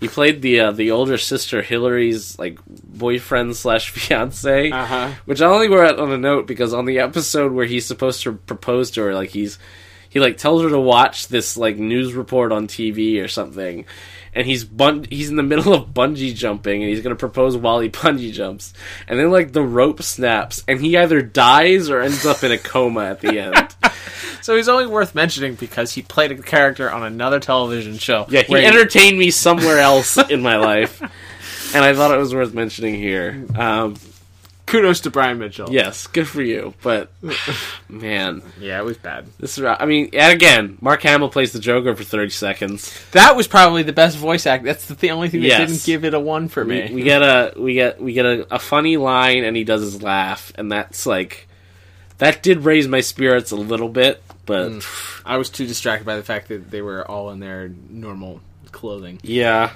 He 0.01 0.07
played 0.09 0.43
the 0.43 0.61
uh, 0.61 0.71
the 0.73 0.91
older 0.93 1.19
sister 1.19 1.61
Hillary's 1.63 2.39
like 2.39 2.59
boyfriend 2.67 3.57
slash 3.57 3.91
fiance, 3.95 4.71
Uh-huh. 4.71 5.11
which 5.25 5.41
I 5.43 5.47
only 5.47 5.69
wrote 5.69 5.99
on 5.99 6.13
a 6.13 6.19
note 6.19 6.47
because 6.47 6.73
on 6.73 6.85
the 6.85 7.01
episode 7.01 7.53
where 7.53 7.67
he's 7.67 7.87
supposed 7.87 8.23
to 8.23 8.33
propose 8.35 8.91
to 8.93 9.03
her, 9.03 9.15
like 9.15 9.31
he's 9.31 9.59
he 10.09 10.21
like 10.21 10.37
tells 10.39 10.63
her 10.63 10.71
to 10.71 10.79
watch 10.81 11.29
this 11.29 11.57
like 11.57 11.77
news 11.77 12.15
report 12.15 12.53
on 12.53 12.67
TV 12.69 13.23
or 13.23 13.29
something, 13.29 13.85
and 14.39 14.47
he's 14.47 14.65
bun- 14.65 15.07
he's 15.11 15.29
in 15.29 15.37
the 15.37 15.43
middle 15.43 15.75
of 15.75 15.89
bungee 15.89 16.33
jumping 16.35 16.83
and 16.83 16.89
he's 16.91 17.03
gonna 17.03 17.17
propose 17.17 17.57
while 17.57 17.81
he 17.81 17.89
bungee 17.91 18.33
jumps, 18.33 18.73
and 19.09 19.19
then 19.19 19.31
like 19.31 19.53
the 19.53 19.63
rope 19.63 20.01
snaps 20.01 20.63
and 20.69 20.81
he 20.81 20.97
either 20.97 21.21
dies 21.21 21.91
or 21.91 22.01
ends 22.01 22.25
up 22.25 22.45
in 22.45 22.53
a 22.53 22.59
coma 22.59 23.05
at 23.05 23.21
the 23.21 23.39
end. 23.39 23.75
So 24.41 24.57
he's 24.57 24.69
only 24.69 24.87
worth 24.87 25.15
mentioning 25.15 25.57
because 25.57 25.93
he 25.93 26.01
played 26.01 26.33
a 26.33 26.37
character 26.41 26.91
on 26.91 27.03
another 27.03 27.39
television 27.39 27.99
show. 27.99 28.25
Yeah, 28.31 28.45
he 28.45 28.55
entertained 28.55 29.19
me 29.19 29.31
somewhere 29.31 29.79
else 29.79 30.17
in 30.31 30.41
my 30.41 30.57
life, 30.57 31.03
and 31.75 31.85
I 31.85 31.93
thought 31.93 32.13
it 32.15 32.17
was 32.19 32.35
worth 32.35 32.55
mentioning 32.55 32.95
here. 32.95 33.45
Um, 33.55 33.97
kudos 34.69 35.01
to 35.01 35.11
Brian 35.11 35.39
Mitchell. 35.39 35.71
yes, 35.71 36.07
good 36.07 36.29
for 36.29 36.43
you, 36.43 36.75
but 36.83 37.11
man, 37.89 38.43
yeah, 38.61 38.79
it 38.79 38.85
was 38.85 38.97
bad. 38.97 39.27
this 39.39 39.59
is. 39.59 39.65
I 39.65 39.87
mean, 39.87 40.11
and 40.13 40.33
again, 40.33 40.79
Mark 40.81 41.03
Hamill 41.03 41.29
plays 41.29 41.53
the 41.53 41.59
Joker 41.59 41.95
for 41.95 42.05
thirty 42.05 42.31
seconds. 42.31 42.93
That 43.13 43.37
was 43.37 43.49
probably 43.49 43.83
the 43.83 43.93
best 43.93 44.17
voice 44.17 44.47
act. 44.47 44.65
That's 44.65 44.87
the, 44.87 44.95
the 44.95 45.11
only 45.11 45.29
thing 45.29 45.41
that 45.41 45.49
Yes. 45.49 45.69
didn't 45.69 45.85
give 45.85 46.05
it 46.05 46.15
a 46.15 46.21
one 46.21 46.49
for 46.49 46.65
me. 46.65 46.89
We, 46.89 46.95
we 46.97 47.03
get 47.03 47.23
a 47.23 47.55
we 47.57 47.75
get 47.75 48.01
we 48.01 48.13
get 48.13 48.27
a, 48.27 48.55
a 48.55 48.59
funny 48.59 48.97
line, 48.97 49.45
and 49.45 49.57
he 49.57 49.65
does 49.65 49.83
his 49.83 50.03
laugh, 50.03 50.53
and 50.57 50.71
that's 50.71 51.07
like 51.07 51.49
that 52.19 52.43
did 52.43 52.65
raise 52.65 52.87
my 52.89 53.01
spirits 53.01 53.51
a 53.53 53.57
little 53.57 53.89
bit, 53.89 54.23
but 54.45 54.71
mm. 54.71 55.23
I 55.25 55.37
was 55.37 55.51
too 55.51 55.67
distracted 55.67 56.05
by 56.05 56.17
the 56.17 56.23
fact 56.23 56.49
that 56.49 56.71
they 56.71 56.83
were 56.83 57.09
all 57.09 57.31
in 57.31 57.39
their 57.41 57.69
normal 57.89 58.41
clothing. 58.73 59.19
yeah, 59.23 59.71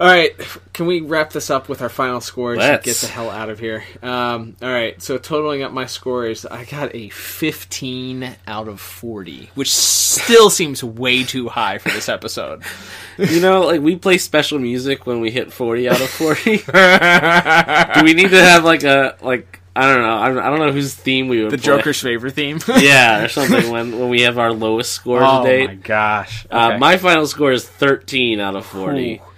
All 0.00 0.08
right, 0.08 0.32
can 0.72 0.86
we 0.86 1.00
wrap 1.00 1.30
this 1.30 1.50
up 1.50 1.68
with 1.68 1.80
our 1.80 1.88
final 1.88 2.20
scores 2.20 2.58
and 2.58 2.66
Let's. 2.66 2.84
get 2.84 2.96
the 2.96 3.06
hell 3.06 3.30
out 3.30 3.48
of 3.48 3.60
here? 3.60 3.84
Um, 4.02 4.56
all 4.60 4.68
right, 4.68 5.00
so 5.00 5.18
totaling 5.18 5.62
up 5.62 5.70
my 5.70 5.86
scores, 5.86 6.44
I 6.44 6.64
got 6.64 6.94
a 6.96 7.10
15 7.10 8.36
out 8.48 8.66
of 8.66 8.80
40, 8.80 9.50
which 9.54 9.70
still 9.70 10.50
seems 10.50 10.82
way 10.82 11.22
too 11.22 11.48
high 11.48 11.78
for 11.78 11.90
this 11.90 12.08
episode. 12.08 12.62
you 13.18 13.40
know, 13.40 13.62
like 13.62 13.80
we 13.80 13.94
play 13.96 14.18
special 14.18 14.58
music 14.58 15.06
when 15.06 15.20
we 15.20 15.30
hit 15.30 15.52
forty 15.52 15.88
out 15.88 16.00
of 16.00 16.10
forty. 16.10 16.56
Do 16.58 18.04
we 18.04 18.14
need 18.14 18.30
to 18.30 18.40
have 18.42 18.64
like 18.64 18.82
a 18.82 19.16
like 19.22 19.60
I 19.76 19.92
don't 19.92 20.02
know 20.02 20.16
I 20.42 20.50
don't, 20.50 20.58
know 20.58 20.72
whose 20.72 20.94
theme 20.94 21.28
we 21.28 21.42
would 21.42 21.52
The 21.52 21.58
play. 21.58 21.76
Joker's 21.76 22.00
favorite 22.00 22.32
theme. 22.34 22.58
yeah 22.78 23.24
or 23.24 23.28
something 23.28 23.70
when 23.70 23.98
when 23.98 24.08
we 24.08 24.22
have 24.22 24.38
our 24.38 24.52
lowest 24.52 24.92
score 24.92 25.22
oh 25.22 25.42
to 25.42 25.48
date. 25.48 25.64
Oh 25.64 25.66
my 25.68 25.74
gosh. 25.74 26.46
Uh, 26.50 26.78
my 26.78 26.96
final 26.96 27.26
score 27.26 27.52
is 27.52 27.68
13 27.68 28.40
out 28.40 28.56
of 28.56 28.66
40. 28.66 29.14
Ooh. 29.14 29.33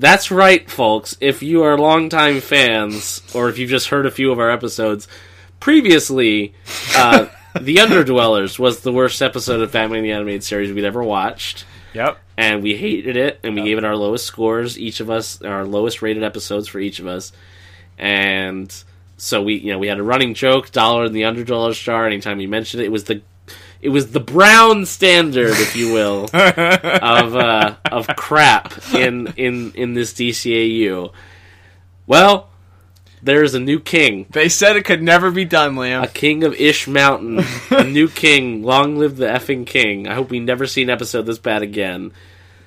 That's 0.00 0.30
right, 0.30 0.68
folks. 0.68 1.16
If 1.20 1.42
you 1.42 1.62
are 1.62 1.76
longtime 1.76 2.40
fans, 2.40 3.22
or 3.34 3.50
if 3.50 3.58
you've 3.58 3.68
just 3.68 3.88
heard 3.88 4.06
a 4.06 4.10
few 4.10 4.32
of 4.32 4.38
our 4.38 4.50
episodes, 4.50 5.06
previously, 5.60 6.54
uh, 6.96 7.26
The 7.58 7.76
Underdwellers 7.76 8.60
was 8.60 8.80
the 8.80 8.92
worst 8.92 9.20
episode 9.20 9.60
of 9.60 9.72
Batman 9.72 10.04
the 10.04 10.12
Animated 10.12 10.44
Series 10.44 10.72
we'd 10.72 10.84
ever 10.84 11.02
watched. 11.02 11.64
Yep. 11.94 12.18
And 12.36 12.62
we 12.62 12.76
hated 12.76 13.16
it, 13.16 13.40
and 13.42 13.56
we 13.56 13.62
gave 13.62 13.76
it 13.76 13.84
our 13.84 13.96
lowest 13.96 14.24
scores, 14.24 14.78
each 14.78 15.00
of 15.00 15.10
us, 15.10 15.42
our 15.42 15.64
lowest 15.64 16.00
rated 16.00 16.22
episodes 16.22 16.68
for 16.68 16.78
each 16.78 17.00
of 17.00 17.08
us. 17.08 17.32
And 17.98 18.72
so 19.16 19.42
we, 19.42 19.54
you 19.56 19.72
know, 19.72 19.80
we 19.80 19.88
had 19.88 19.98
a 19.98 20.02
running 20.02 20.34
joke, 20.34 20.70
dollar 20.70 21.06
in 21.06 21.12
the 21.12 21.22
Underdweller 21.22 21.74
star. 21.74 22.06
Anytime 22.06 22.38
we 22.38 22.46
mentioned 22.46 22.82
it, 22.82 22.86
it 22.86 22.92
was 22.92 23.04
the 23.04 23.20
it 23.82 23.88
was 23.88 24.10
the 24.12 24.20
brown 24.20 24.86
standard, 24.86 25.50
if 25.52 25.74
you 25.76 25.92
will, 25.92 26.24
of 26.32 27.36
uh, 27.36 27.76
of 27.90 28.06
crap 28.16 28.72
in 28.94 29.28
in 29.36 29.72
in 29.74 29.94
this 29.94 30.12
DCAU. 30.12 31.12
Well, 32.06 32.48
there's 33.22 33.54
a 33.54 33.60
new 33.60 33.78
king, 33.78 34.26
They 34.30 34.48
said 34.48 34.76
it 34.76 34.84
could 34.84 35.02
never 35.02 35.30
be 35.30 35.44
done, 35.44 35.74
Liam. 35.76 36.02
a 36.02 36.08
king 36.08 36.42
of 36.42 36.54
Ish 36.54 36.88
Mountain, 36.88 37.44
a 37.70 37.84
new 37.84 38.08
king. 38.08 38.62
Long 38.62 38.98
live 38.98 39.16
the 39.16 39.26
effing 39.26 39.66
king! 39.66 40.08
I 40.08 40.14
hope 40.14 40.30
we 40.30 40.40
never 40.40 40.66
see 40.66 40.82
an 40.82 40.90
episode 40.90 41.22
this 41.22 41.38
bad 41.38 41.62
again. 41.62 42.12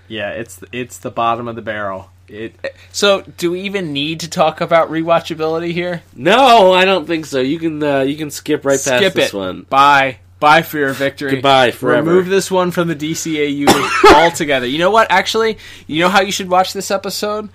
Yeah, 0.08 0.30
it's 0.30 0.62
it's 0.72 0.98
the 1.00 1.12
bottom 1.12 1.48
of 1.48 1.56
the 1.56 1.62
barrel. 1.62 2.10
It, 2.28 2.56
so, 2.92 3.22
do 3.38 3.52
we 3.52 3.62
even 3.62 3.92
need 3.94 4.22
to 4.22 4.30
talk 4.30 4.62
about 4.62 4.90
rewatchability 4.90 5.72
here? 5.74 6.04
No, 6.16 6.72
I 6.72 6.86
don't 6.86 7.06
think 7.06 7.26
so. 7.26 7.40
You 7.42 7.60
can 7.60 7.84
uh, 7.84 8.02
you 8.02 8.16
can 8.16 8.32
skip 8.32 8.64
right 8.66 8.74
past 8.74 8.86
Skip 8.98 9.14
this 9.14 9.34
one. 9.34 9.64
Bye. 9.64 10.20
Bye 10.44 10.62
for 10.62 10.78
your 10.78 10.92
victory. 10.94 11.32
Goodbye 11.32 11.72
forever. 11.72 12.10
Remove 12.10 12.28
this 12.28 12.52
one 12.52 12.72
from 12.72 12.90
the 12.90 12.96
DCAU 12.96 14.14
altogether. 14.14 14.66
You 14.68 14.78
know 14.78 14.92
what? 14.92 15.10
Actually, 15.10 15.58
you 15.88 16.02
know 16.02 16.10
how 16.10 16.20
you 16.22 16.34
should 16.34 16.50
watch 16.50 16.74
this 16.74 16.92
episode? 16.92 17.48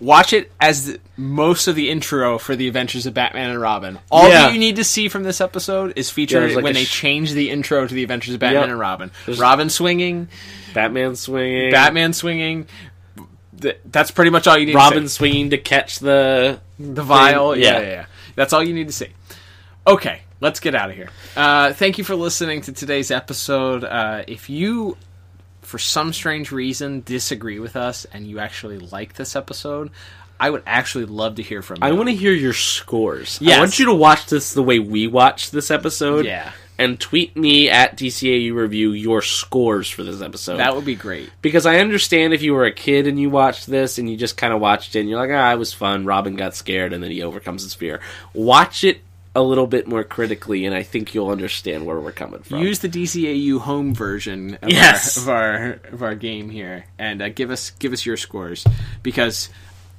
Watch 0.00 0.32
it 0.32 0.50
as 0.60 0.86
the, 0.86 1.00
most 1.18 1.68
of 1.68 1.76
the 1.76 1.90
intro 1.90 2.38
for 2.38 2.56
the 2.56 2.66
Adventures 2.66 3.04
of 3.06 3.12
Batman 3.14 3.50
and 3.50 3.60
Robin. 3.60 3.98
All 4.10 4.26
Yeah. 4.28 4.46
that 4.46 4.52
you 4.54 4.58
need 4.58 4.76
to 4.76 4.84
see 4.84 5.08
from 5.08 5.22
this 5.22 5.40
episode 5.40 5.92
is 5.96 6.08
Yeah, 6.10 6.14
featured 6.14 6.42
there's 6.42 6.54
like 6.56 6.64
when 6.64 6.72
a 6.76 6.78
they 6.80 6.84
change 6.84 7.32
the 7.32 7.50
intro 7.50 7.86
to 7.86 7.94
the 7.94 8.02
Adventures 8.02 8.34
of 8.34 8.40
Batman 8.40 8.62
Yep. 8.62 8.70
and 8.70 8.78
Robin. 8.80 9.10
There's- 9.26 9.38
Robin 9.38 9.68
swinging, 9.70 10.28
Batman 10.72 11.16
swinging, 11.16 11.70
Batman 11.72 12.12
swinging. 12.14 12.66
Th- 13.60 13.78
That's 13.84 14.10
pretty 14.10 14.30
much 14.30 14.46
all 14.46 14.58
you 14.58 14.66
need. 14.66 14.74
Robin 14.74 15.02
to 15.04 15.08
see. 15.08 15.14
swinging 15.16 15.50
to 15.50 15.58
catch 15.58 15.98
the 16.00 16.58
the 16.78 17.02
vial. 17.02 17.54
Yeah. 17.56 17.72
yeah. 17.72 17.80
yeah, 17.80 17.86
yeah. 17.88 18.04
That's 18.34 18.52
all 18.52 18.64
you 18.64 18.74
need 18.74 18.88
to 18.88 18.92
see. 18.94 19.08
Okay, 19.86 20.22
let's 20.40 20.60
get 20.60 20.74
out 20.74 20.90
of 20.90 20.96
here. 20.96 21.08
Uh, 21.36 21.72
thank 21.72 21.98
you 21.98 22.04
for 22.04 22.14
listening 22.14 22.60
to 22.62 22.72
today's 22.72 23.10
episode. 23.10 23.84
Uh, 23.84 24.24
if 24.26 24.50
you, 24.50 24.96
for 25.62 25.78
some 25.78 26.12
strange 26.12 26.52
reason, 26.52 27.02
disagree 27.04 27.58
with 27.58 27.76
us 27.76 28.04
and 28.12 28.26
you 28.26 28.38
actually 28.38 28.78
like 28.78 29.14
this 29.14 29.36
episode, 29.36 29.90
I 30.38 30.50
would 30.50 30.62
actually 30.66 31.06
love 31.06 31.36
to 31.36 31.42
hear 31.42 31.62
from 31.62 31.76
you. 31.82 31.88
I 31.88 31.92
want 31.92 32.08
to 32.08 32.14
hear 32.14 32.32
your 32.32 32.52
scores. 32.52 33.38
Yes. 33.40 33.56
I 33.56 33.60
want 33.60 33.78
you 33.78 33.86
to 33.86 33.94
watch 33.94 34.26
this 34.26 34.52
the 34.52 34.62
way 34.62 34.78
we 34.78 35.06
watched 35.06 35.52
this 35.52 35.70
episode. 35.70 36.26
Yeah. 36.26 36.52
And 36.76 36.98
tweet 36.98 37.36
me 37.36 37.70
at 37.70 37.96
DCAU 37.96 38.52
Review 38.52 38.90
your 38.90 39.22
scores 39.22 39.88
for 39.88 40.02
this 40.02 40.20
episode. 40.20 40.56
That 40.56 40.74
would 40.74 40.84
be 40.84 40.96
great. 40.96 41.30
because 41.40 41.66
I 41.66 41.78
understand 41.78 42.34
if 42.34 42.42
you 42.42 42.52
were 42.52 42.64
a 42.64 42.72
kid 42.72 43.06
and 43.06 43.16
you 43.18 43.30
watched 43.30 43.68
this 43.68 43.96
and 43.98 44.10
you 44.10 44.16
just 44.16 44.36
kind 44.36 44.52
of 44.52 44.60
watched 44.60 44.96
it 44.96 45.00
and 45.00 45.08
you're 45.08 45.20
like, 45.20 45.30
ah, 45.30 45.52
it 45.52 45.56
was 45.58 45.72
fun. 45.72 46.04
Robin 46.04 46.34
got 46.34 46.56
scared 46.56 46.92
and 46.92 47.00
then 47.00 47.12
he 47.12 47.22
overcomes 47.22 47.62
his 47.62 47.74
fear. 47.74 48.00
Watch 48.32 48.82
it 48.82 49.02
a 49.34 49.42
little 49.42 49.66
bit 49.66 49.86
more 49.88 50.04
critically, 50.04 50.64
and 50.64 50.74
I 50.74 50.82
think 50.82 51.14
you'll 51.14 51.30
understand 51.30 51.86
where 51.86 51.98
we're 51.98 52.12
coming 52.12 52.42
from. 52.42 52.60
Use 52.60 52.78
the 52.78 52.88
DCAU 52.88 53.58
home 53.60 53.94
version 53.94 54.58
of, 54.62 54.70
Yes. 54.70 55.26
our, 55.26 55.54
of 55.54 55.58
our 55.58 55.80
of 55.92 56.02
our 56.02 56.14
game 56.14 56.50
here, 56.50 56.84
and 56.98 57.20
uh, 57.20 57.28
give 57.30 57.50
us 57.50 57.70
give 57.70 57.92
us 57.92 58.06
your 58.06 58.16
scores 58.16 58.64
because 59.02 59.48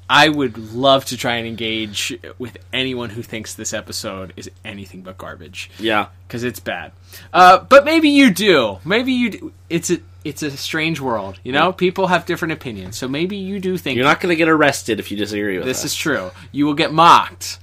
I 0.10 0.30
would 0.30 0.58
love 0.74 1.06
to 1.06 1.18
try 1.18 1.36
and 1.38 1.48
engage 1.48 2.18
with 2.38 2.58
anyone 2.72 3.10
who 3.10 3.24
thinks 3.24 3.56
this 3.56 3.74
episode 3.74 4.34
is 4.38 4.52
anything 4.64 5.02
but 5.02 5.18
garbage 5.18 5.72
yeah. 5.80 6.08
because 6.28 6.44
it's 6.44 6.60
bad. 6.60 6.92
Uh, 7.34 7.58
but 7.60 7.86
maybe 7.86 8.10
you 8.10 8.30
do. 8.32 8.78
Maybe 8.86 9.14
you. 9.14 9.30
Do. 9.32 9.54
It's 9.70 9.90
a 9.90 9.98
it's 10.24 10.44
a 10.44 10.52
strange 10.52 11.00
world. 11.02 11.40
You 11.44 11.52
know, 11.52 11.74
people 11.74 12.08
have 12.08 12.26
different 12.26 12.52
opinions, 12.52 12.98
so 12.98 13.08
maybe 13.08 13.36
you 13.38 13.60
do 13.60 13.78
think 13.78 13.96
You're 13.98 14.06
not 14.06 14.20
going 14.22 14.32
to 14.32 14.36
get 14.36 14.48
arrested 14.48 15.00
if 15.00 15.12
you 15.12 15.18
disagree 15.18 15.58
with 15.58 15.66
this 15.66 15.80
us. 15.80 15.86
is 15.86 15.96
true. 15.96 16.32
You 16.52 16.66
will 16.68 16.74
get 16.76 16.94
mocked 16.94 17.60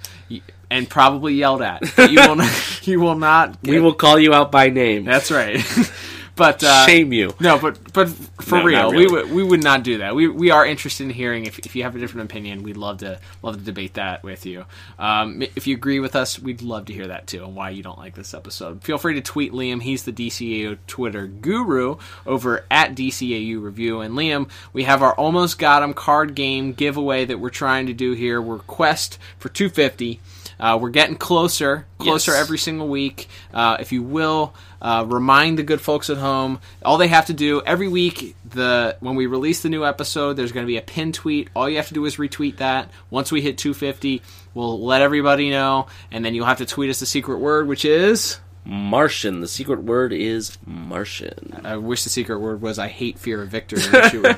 and 0.72 0.88
probably 0.88 1.34
yelled 1.34 1.62
at. 1.62 1.82
But 1.96 2.10
you 2.10 2.20
will 2.20 2.36
not. 2.36 2.86
You 2.86 3.00
will 3.00 3.14
not. 3.14 3.58
we 3.62 3.78
will 3.78 3.94
call 3.94 4.18
you 4.18 4.32
out 4.34 4.50
by 4.50 4.70
name. 4.70 5.04
That's 5.04 5.30
right. 5.30 5.62
but 6.36 6.64
uh, 6.64 6.86
Shame 6.86 7.12
you. 7.12 7.34
No, 7.38 7.58
but 7.58 7.92
but 7.92 8.08
for 8.08 8.58
No, 8.58 8.64
real, 8.64 8.82
not 8.90 8.94
we 8.94 9.06
would 9.06 9.30
we 9.30 9.42
would 9.44 9.62
not 9.62 9.82
do 9.82 9.98
that. 9.98 10.14
We 10.14 10.28
we 10.28 10.50
are 10.50 10.64
interested 10.64 11.04
in 11.04 11.10
hearing 11.10 11.46
if, 11.46 11.58
if 11.60 11.76
you 11.76 11.82
have 11.82 11.94
a 11.94 11.98
different 11.98 12.30
opinion. 12.30 12.62
We'd 12.62 12.76
love 12.78 12.98
to 12.98 13.20
love 13.42 13.58
to 13.58 13.62
debate 13.62 13.94
that 13.94 14.22
with 14.22 14.46
you. 14.46 14.64
Um, 14.98 15.42
if 15.42 15.66
you 15.66 15.76
agree 15.76 16.00
with 16.00 16.16
us, 16.16 16.38
we'd 16.38 16.62
love 16.62 16.86
to 16.86 16.92
hear 16.92 17.08
that 17.08 17.26
too, 17.26 17.44
and 17.44 17.54
why 17.54 17.70
you 17.70 17.82
don't 17.82 17.98
like 17.98 18.14
this 18.14 18.32
episode. 18.34 18.82
Feel 18.82 18.98
free 18.98 19.14
to 19.14 19.20
tweet 19.20 19.52
Liam. 19.52 19.82
He's 19.82 20.04
the 20.04 20.12
DCAU 20.12 20.78
Twitter 20.86 21.26
guru 21.26 21.96
over 22.26 22.64
at 22.70 22.94
DCAU 22.94 23.62
Review. 23.62 24.00
And 24.00 24.14
Liam, 24.14 24.48
we 24.72 24.84
have 24.84 25.02
our 25.02 25.14
Almost 25.14 25.58
Got 25.58 25.82
'Im 25.82 25.92
card 25.94 26.34
game 26.34 26.72
giveaway 26.72 27.24
that 27.26 27.38
we're 27.38 27.50
trying 27.50 27.86
to 27.86 27.92
do 27.92 28.12
here. 28.12 28.40
We're 28.40 28.58
quest 28.58 29.18
for 29.38 29.50
250. 29.50 30.20
Uh, 30.60 30.78
we're 30.80 30.90
getting 30.90 31.16
closer, 31.16 31.86
closer 31.98 32.32
Yes. 32.32 32.40
every 32.40 32.58
single 32.58 32.88
week. 32.88 33.28
Uh, 33.52 33.76
if 33.80 33.92
you 33.92 34.02
will, 34.02 34.54
uh, 34.80 35.04
remind 35.08 35.58
the 35.58 35.62
good 35.62 35.80
folks 35.80 36.10
at 36.10 36.16
home. 36.18 36.60
All 36.84 36.98
they 36.98 37.08
have 37.08 37.26
to 37.26 37.32
do 37.32 37.62
every 37.66 37.88
week, 37.88 38.36
the 38.48 38.96
when 39.00 39.14
we 39.14 39.26
release 39.26 39.62
the 39.62 39.68
new 39.68 39.84
episode, 39.84 40.34
there's 40.34 40.52
going 40.52 40.64
to 40.66 40.70
be 40.70 40.76
a 40.76 40.82
pin 40.82 41.12
tweet. 41.12 41.48
All 41.56 41.68
you 41.68 41.76
have 41.76 41.88
to 41.88 41.94
do 41.94 42.04
is 42.04 42.16
retweet 42.16 42.58
that. 42.58 42.90
Once 43.10 43.30
we 43.32 43.40
hit 43.40 43.58
250, 43.58 44.22
we'll 44.54 44.80
let 44.84 45.02
everybody 45.02 45.50
know, 45.50 45.86
and 46.10 46.24
then 46.24 46.34
you'll 46.34 46.46
have 46.46 46.58
to 46.58 46.66
tweet 46.66 46.90
us 46.90 47.00
the 47.00 47.06
secret 47.06 47.38
word, 47.38 47.66
which 47.68 47.84
is. 47.84 48.38
Martian. 48.64 49.40
The 49.40 49.48
secret 49.48 49.82
word 49.82 50.12
is 50.12 50.56
Martian. 50.64 51.60
I 51.64 51.76
wish 51.78 52.04
the 52.04 52.10
secret 52.10 52.38
word 52.38 52.62
was 52.62 52.78
"I 52.78 52.86
hate 52.88 53.18
fear 53.18 53.42
of 53.42 53.48
victory." 53.48 53.82
I 53.82 53.90
wish 54.04 54.14
it 54.14 54.22
would- 54.22 54.36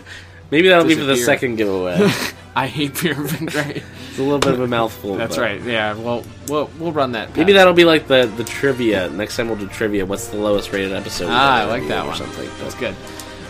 Maybe 0.51 0.69
that'll 0.69 0.87
be 0.87 0.95
for 0.95 1.05
the 1.05 1.17
second 1.17 1.57
giveaway. 1.57 1.99
I 2.57 2.67
hate 2.69 2.97
fear 2.97 3.13
of 3.21 3.31
victory. 3.31 3.83
it's 4.09 4.19
a 4.19 4.23
little 4.23 4.39
bit 4.39 4.55
of 4.55 4.61
a 4.61 4.67
mouthful. 4.67 5.17
That's 5.17 5.37
but- 5.37 5.43
right. 5.43 5.63
Yeah. 5.63 5.95
Well, 5.95 6.25
we'll 6.49 6.71
we'll 6.79 6.93
run 6.93 7.13
that. 7.13 7.37
Maybe 7.37 7.53
that'll 7.53 7.73
be 7.75 7.85
like 7.85 8.07
the, 8.07 8.27
the 8.37 8.45
trivia. 8.45 9.09
Next 9.11 9.37
time 9.37 9.49
we'll 9.49 9.59
do 9.59 9.67
trivia. 9.69 10.07
What's 10.07 10.29
the 10.29 10.37
lowest 10.37 10.73
rated 10.73 10.93
episode? 10.93 11.29
Ah, 11.31 11.63
I 11.63 11.65
like 11.65 11.89
that 11.89 12.07
one. 12.07 12.17
Something. 12.17 12.49
That's 12.61 12.75
good. 12.77 12.95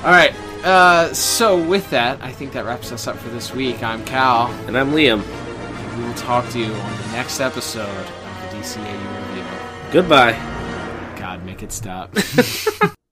All 0.03 0.11
right. 0.11 0.35
Uh, 0.65 1.13
so 1.13 1.63
with 1.63 1.89
that, 1.91 2.21
I 2.23 2.33
think 2.33 2.53
that 2.53 2.65
wraps 2.65 2.91
us 2.93 3.07
up 3.07 3.17
for 3.19 3.29
this 3.29 3.53
week. 3.53 3.83
I'm 3.83 4.03
Cal. 4.07 4.49
And 4.67 4.79
I'm 4.79 4.93
Liam. 4.93 5.23
We 5.99 6.05
will 6.05 6.15
talk 6.15 6.49
to 6.51 6.59
you 6.59 6.73
on 6.73 6.97
the 7.03 7.09
next 7.13 7.41
episode 7.41 7.87
of 7.89 8.51
the 8.51 8.57
DCAU 8.57 9.29
review. 9.29 9.45
Goodbye. 9.93 10.33
God, 11.19 11.45
make 11.45 11.63
it 11.63 11.71
stop. 11.73 12.17